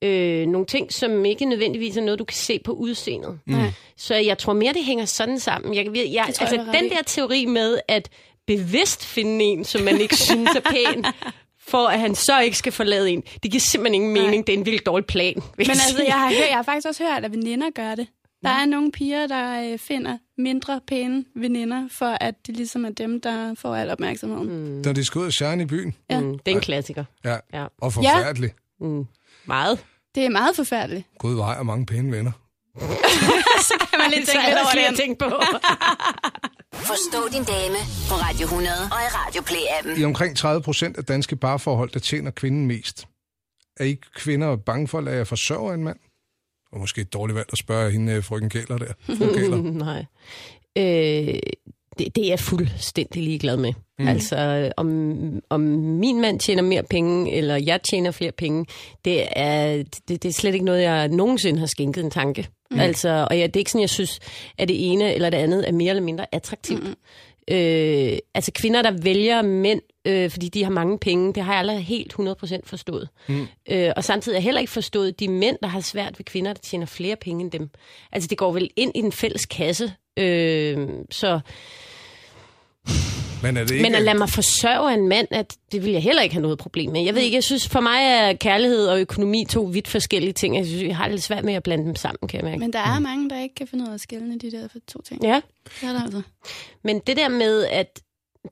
[0.02, 3.38] øh, nogle ting, som ikke nødvendigvis er noget, du kan se på udseendet.
[3.46, 3.70] Nej.
[3.96, 5.74] Så jeg tror mere, det hænger sådan sammen.
[5.74, 8.08] Jeg, jeg, jeg, altså, den der teori med at
[8.46, 11.04] bevidst finde en, som man ikke synes er pæn,
[11.68, 14.22] for at han så ikke skal forlade en, det giver simpelthen ingen Nej.
[14.22, 14.46] mening.
[14.46, 15.34] Det er en virkelig dårlig plan.
[15.58, 18.06] Men altså, jeg har, hørt, jeg har faktisk også hørt, at veninder gør det.
[18.42, 22.90] Der er nogle piger, der øh, finder mindre pæne veninder, for at det ligesom er
[22.90, 24.48] dem, der får al opmærksomheden.
[24.48, 24.82] Mm.
[24.84, 25.94] Når de skal ud og shine i byen.
[26.10, 26.20] Ja.
[26.20, 27.04] Mm, det er en klassiker.
[27.24, 27.36] Ja.
[27.54, 27.66] Ja.
[27.80, 28.54] Og forfærdeligt.
[28.80, 29.06] Mm,
[29.44, 29.78] meget.
[30.14, 31.06] Det er meget forfærdeligt.
[31.18, 32.32] Gud, hvor har jeg mange pæne venner.
[33.90, 34.98] Kan man lidt Så tænke lidt over det.
[34.98, 35.30] ting på.
[36.76, 37.76] Forstå din dame
[38.08, 40.00] på Radio 100 og i Radio Play-appen.
[40.00, 43.06] I omkring 30 procent af danske parforhold, der tjener kvinden mest.
[43.76, 45.98] Er I kvinder bange for at lade jer forsørge en mand?
[46.72, 48.92] Og måske et dårligt valg at spørge hende, øh, frøken Kæler der.
[49.18, 49.56] Fru Kæler.
[49.86, 50.04] Nej.
[50.78, 51.38] Øh,
[51.98, 53.72] det, det er jeg fuldstændig ligeglad med.
[53.98, 54.08] Mm.
[54.08, 58.66] Altså, om, om min mand tjener mere penge, eller jeg tjener flere penge,
[59.04, 62.48] det er, det, det er slet ikke noget, jeg nogensinde har skænket en tanke.
[62.70, 62.80] Mm.
[62.80, 64.20] Altså, og jeg, det er ikke sådan, jeg synes,
[64.58, 66.82] at det ene eller det andet er mere eller mindre attraktivt.
[66.82, 66.94] Mm.
[67.50, 71.58] Øh, altså kvinder, der vælger mænd, øh, fordi de har mange penge, det har jeg
[71.58, 73.08] aldrig helt 100% forstået.
[73.28, 73.46] Mm.
[73.70, 76.52] Øh, og samtidig har jeg heller ikke forstået de mænd, der har svært ved kvinder,
[76.52, 77.70] der tjener flere penge end dem.
[78.12, 79.92] Altså det går vel ind i den fælles kasse.
[80.16, 81.40] Øh, så,
[83.42, 83.82] Men er det ikke...
[83.82, 86.58] men at lade mig forsørge en mand, at det vil jeg heller ikke have noget
[86.58, 87.04] problem med.
[87.04, 90.56] Jeg ved ikke, jeg synes for mig er kærlighed og økonomi to vidt forskellige ting.
[90.56, 92.58] Jeg synes, jeg har lidt svært med at blande dem sammen, kan jeg mærke.
[92.58, 95.02] Men der er mange, der ikke kan finde ud af at skille de der to
[95.02, 95.22] ting.
[95.22, 95.40] Ja.
[95.80, 96.22] Det er der altså.
[96.84, 98.00] Men det der med, at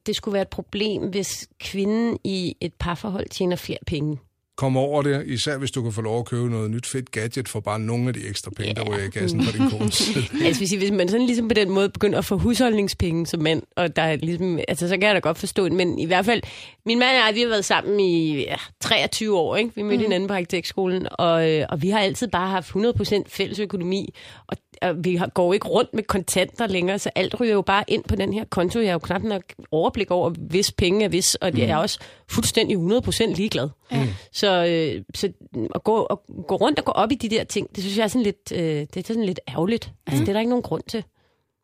[0.06, 4.18] det skulle være et problem, hvis kvinden i et parforhold tjener flere penge.
[4.56, 7.48] Kom over det, især hvis du kan få lov at købe noget nyt fedt gadget
[7.48, 10.24] for bare nogle af de ekstra penge, der ryger i kassen fra din side.
[10.46, 13.62] Altså hvis, hvis man sådan ligesom på den måde begynder at få husholdningspenge som mand,
[13.76, 16.24] og der er ligesom, altså så kan jeg da godt forstå det, men i hvert
[16.24, 16.42] fald,
[16.86, 19.70] min mand og jeg, vi har været sammen i ja, 23 år, ikke?
[19.74, 20.02] Vi mødte mm.
[20.02, 24.14] hinanden på arkitektskolen, og, øh, og vi har altid bare haft 100% fælles økonomi,
[24.46, 24.56] og
[24.96, 28.16] vi har, går ikke rundt med kontanter længere, så alt ryger jo bare ind på
[28.16, 28.80] den her konto.
[28.80, 31.98] Jeg har jo knap nok overblik over, hvis penge er hvis, og jeg er også
[32.30, 33.68] fuldstændig 100% ligeglad.
[33.90, 33.98] Mm.
[34.32, 35.32] Så, øh, så
[35.74, 38.04] at, gå, at gå rundt og gå op i de der ting, det synes jeg
[38.04, 39.90] er sådan lidt, øh, det er sådan lidt ærgerligt.
[40.06, 41.04] Altså, det er der ikke nogen grund til.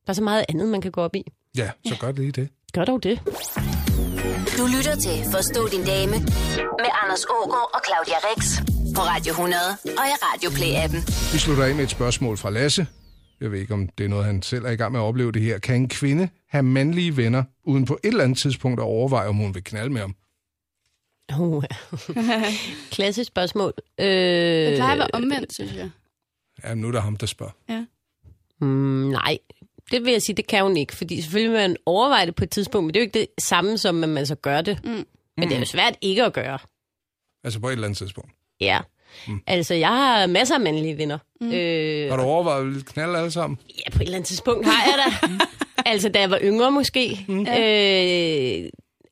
[0.07, 1.25] Der er så meget andet, man kan gå op i.
[1.57, 2.49] Ja, så gør lige det.
[2.73, 3.21] Gør dog det.
[4.59, 6.13] Du lytter til Forstå din dame
[6.83, 8.41] med Anders Ågaard og Claudia Rex
[8.97, 11.01] på Radio 100 og i Radio Play-appen.
[11.33, 12.87] Vi slutter af med et spørgsmål fra Lasse.
[13.41, 15.33] Jeg ved ikke, om det er noget, han selv er i gang med at opleve
[15.33, 15.59] det her.
[15.59, 19.37] Kan en kvinde have mandlige venner, uden på et eller andet tidspunkt at overveje, om
[19.37, 20.15] hun vil knalde med ham?
[21.41, 21.65] Uh.
[22.91, 23.73] Klassisk spørgsmål.
[24.01, 25.91] Øh, Det plejer at være omvendt, synes jeg.
[26.65, 27.53] Ja, nu er der ham, der spørger.
[27.69, 27.85] Ja.
[28.61, 28.67] mm,
[29.11, 29.39] nej,
[29.91, 30.97] det vil jeg sige, det kan hun ikke.
[30.97, 33.45] Fordi selvfølgelig vil man overveje det på et tidspunkt, men det er jo ikke det
[33.45, 34.85] samme som, at man så gør det.
[34.85, 35.05] Mm.
[35.37, 36.59] Men det er jo svært ikke at gøre.
[37.45, 38.31] Altså på et eller andet tidspunkt.
[38.61, 38.81] Ja.
[39.29, 39.41] Mm.
[39.47, 41.19] Altså, jeg har masser af mandlige venner.
[41.41, 41.53] Mm.
[41.53, 43.59] Øh, Har du overvejet at ville knalde alle sammen?
[43.69, 45.29] Ja, på et eller andet tidspunkt har jeg da.
[45.91, 47.25] altså, da jeg var yngre måske.
[47.29, 47.41] Mm.
[47.41, 47.47] Øh,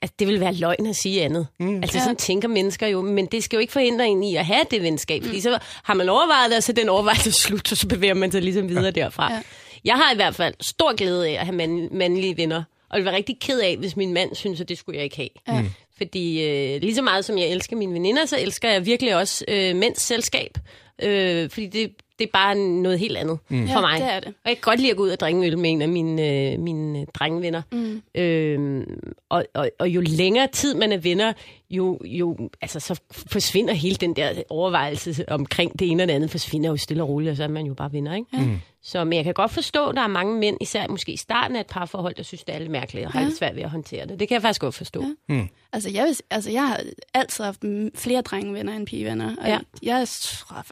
[0.02, 1.46] altså, det ville være løgn at sige andet.
[1.60, 1.76] Mm.
[1.76, 3.02] Altså, sådan tænker mennesker jo.
[3.02, 5.24] Men det skal jo ikke forhindre en i at have det venskab.
[5.24, 8.32] Fordi så har man overvejet det, og så den overvejelse slut, og så bevæger man
[8.32, 9.32] sig ligesom videre derfra.
[9.32, 9.42] Ja.
[9.84, 12.62] Jeg har i hvert fald stor glæde af at have mand, mandlige venner.
[12.90, 15.04] Og jeg vil være rigtig ked af, hvis min mand synes, at det skulle jeg
[15.04, 15.28] ikke have.
[15.48, 15.64] Ja.
[15.98, 19.44] Fordi øh, lige så meget som jeg elsker mine veninder, så elsker jeg virkelig også
[19.48, 20.58] øh, mænds selskab.
[21.02, 23.66] Øh, fordi det, det er bare noget helt andet mm.
[23.68, 24.00] for Ja, mig.
[24.00, 24.28] det er det.
[24.28, 26.52] Og jeg kan godt lide at gå ud og drikke øl med en af mine,
[26.52, 27.62] øh, mine drengevenner.
[27.72, 28.02] Mm.
[28.14, 28.86] Øh,
[29.28, 31.32] og, og, og jo længere tid man er venner,
[31.70, 36.30] jo, jo altså, så forsvinder hele den der overvejelse omkring det ene og det andet,
[36.30, 38.14] forsvinder jo stille og roligt, og så er man jo bare venner.
[38.14, 38.26] Ikke?
[38.32, 38.58] Mm.
[38.82, 41.56] Så men jeg kan godt forstå, at der er mange mænd, især måske i starten
[41.56, 43.26] af et parforhold, der synes, det er lidt mærkeligt og har Ja.
[43.26, 44.20] lidt svært ved at håndtere det.
[44.20, 45.04] Det kan jeg faktisk godt forstå.
[45.28, 45.46] Ja.
[45.72, 46.80] Altså, jeg, altså, jeg har
[47.14, 49.36] altid haft flere drengevenner end pigevenner.
[49.40, 49.58] Og Ja.
[49.82, 50.62] jeg tror er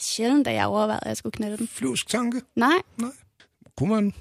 [0.00, 1.68] sjældent, da jeg overvejede, at jeg skulle knalde dem.
[1.68, 2.40] Flyvsk tanke?
[2.56, 2.72] Nej.
[3.78, 4.14] Kunne man?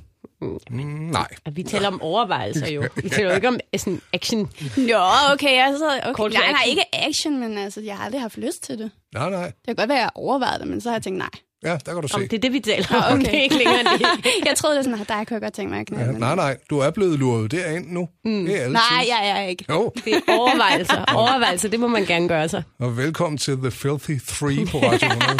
[0.69, 0.79] Mm,
[1.11, 1.27] nej.
[1.45, 2.83] Og vi taler om overvejelser jo.
[2.95, 4.39] Vi taler jo ikke om øh, sådan action.
[4.77, 4.99] Nå,
[5.33, 6.13] okay, altså, okay.
[6.13, 8.91] Kort Nej, nej, ikke action, men altså, jeg har aldrig haft lyst til det.
[9.13, 9.45] Nej, nej.
[9.45, 11.29] Det kan godt være, at jeg overvejede det, men så har jeg tænkt nej.
[11.65, 12.15] Ja, der kan du se.
[12.15, 13.19] Om det er det, vi taler om.
[13.19, 13.25] okay.
[13.31, 14.05] Det er ikke længere det.
[14.47, 16.05] Jeg troede, det var sådan, at dig kunne jeg godt tænke mig at knalde.
[16.05, 16.57] Ja, men- nej, nej.
[16.69, 18.07] Du er blevet luret derind nu.
[18.25, 18.45] Mm.
[18.45, 18.73] Det er altid.
[18.73, 19.65] Nej, jeg er ikke.
[19.69, 21.05] Jo, Det er overvejelser.
[21.15, 22.63] Overvejelser, det må man gerne gøre sig.
[22.79, 25.39] og velkommen til The Filthy 3 på Radio 100.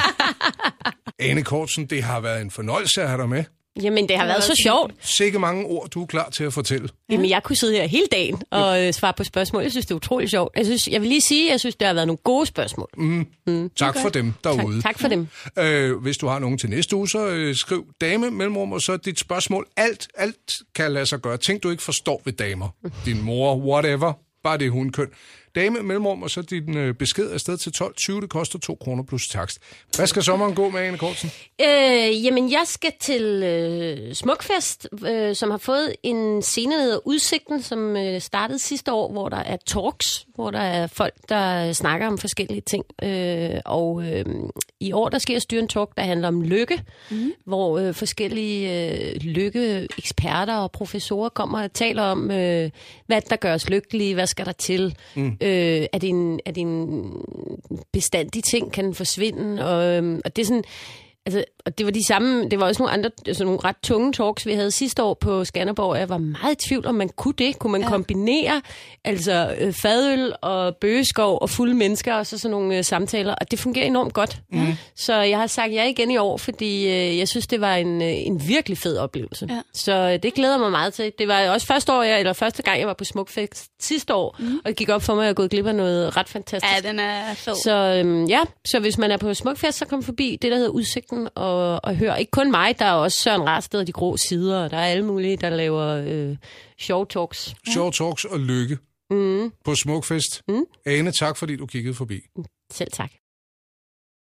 [1.30, 3.44] Ane Kortsen, det har været en fornøjelse at have dig med.
[3.82, 4.94] Jamen, det har været så sjovt.
[5.02, 6.90] Sikke mange ord, du er klar til at fortælle.
[7.10, 9.62] Jamen, jeg kunne sidde her hele dagen og øh, svare på spørgsmål.
[9.62, 10.58] Jeg synes, det er utroligt sjovt.
[10.58, 12.90] Jeg, synes, jeg vil lige sige, at jeg synes, det har været nogle gode spørgsmål.
[13.76, 14.76] Tak for dem derude.
[14.76, 15.28] Tak, tak for dem.
[15.60, 18.98] Øh, hvis du har nogen til næste uge, så øh, skriv dame mellemrum, og så
[18.98, 19.68] dit spørgsmål.
[19.78, 21.38] Alt, alt kan lade sig gøre.
[21.38, 22.68] Ting, du ikke forstår ved damer.
[23.06, 24.14] Din mor, whatever.
[24.44, 25.08] Bare det hun køn.
[25.56, 28.22] Dame mellemrum, og så din øh, besked afsted til 12.20.
[28.22, 29.60] Det koster 2 kroner plus takst.
[29.96, 31.32] Hvad skal sommeren gå med, Anne Kortsen?
[31.62, 37.08] Øh, jamen, jeg skal til øh, Smukfest, øh, som har fået en scene, der hedder
[37.08, 41.74] Udsigten, som øh, startede sidste år, hvor der er talks, hvor der er folk, der
[41.74, 42.86] snakker om forskellige ting.
[43.04, 44.26] Øh, og øh,
[44.84, 47.34] i år, der sker styre en talk, der handler om lykke, mm.
[47.46, 52.70] hvor øh, forskellige øh, lykkeeksperter og professorer kommer og taler om, øh,
[53.08, 55.38] hvad der gør os lykkelige, hvad skal der til, mm.
[55.42, 57.12] øh, er, det en, er det en
[57.94, 60.64] bestandig ting, kan den forsvinde, og, øh, og det er sådan...
[61.26, 64.14] Altså, og det var de samme, det var også nogle andre, altså nogle ret tunge
[64.14, 67.34] talks, vi havde sidste år på Skanderborg, jeg var meget i tvivl, om man kunne
[67.38, 67.60] det.
[67.60, 67.90] Kunne man ja.
[67.90, 68.62] kombinere
[69.04, 73.52] altså øh, fadøl og bøgeskov og fulde mennesker, og så sådan nogle øh, samtaler, og
[73.52, 74.42] det fungerer enormt godt.
[74.52, 74.68] Mm.
[74.96, 78.02] Så jeg har sagt ja igen i år, fordi øh, jeg synes, det var en,
[78.02, 79.48] øh, en virkelig fed oplevelse.
[79.50, 79.62] Ja.
[79.74, 81.12] Så øh, det glæder mig meget til.
[81.20, 84.36] Det var også første år, jeg, eller første gang, jeg var på Smukfest sidste år,
[84.40, 84.58] mm.
[84.58, 86.74] og det gik op for mig, at jeg er gået glip af noget ret fantastisk.
[86.84, 87.56] Ja, den er fed.
[87.64, 90.72] Så øhm, ja, så hvis man er på Smukfest, så kom forbi det, der hedder
[91.14, 94.18] Udsigten, og, og hør ikke kun mig, der er også Søren Rarsted og de grå
[94.18, 96.36] sider, og der er alle mulige, der laver øh,
[96.80, 97.56] show talks.
[97.72, 98.78] Short talks og lykke
[99.10, 100.42] Mm, på Smukfest.
[100.48, 100.64] Mm.
[100.86, 102.20] Ane, tak fordi du kiggede forbi.
[102.72, 103.12] selv tak.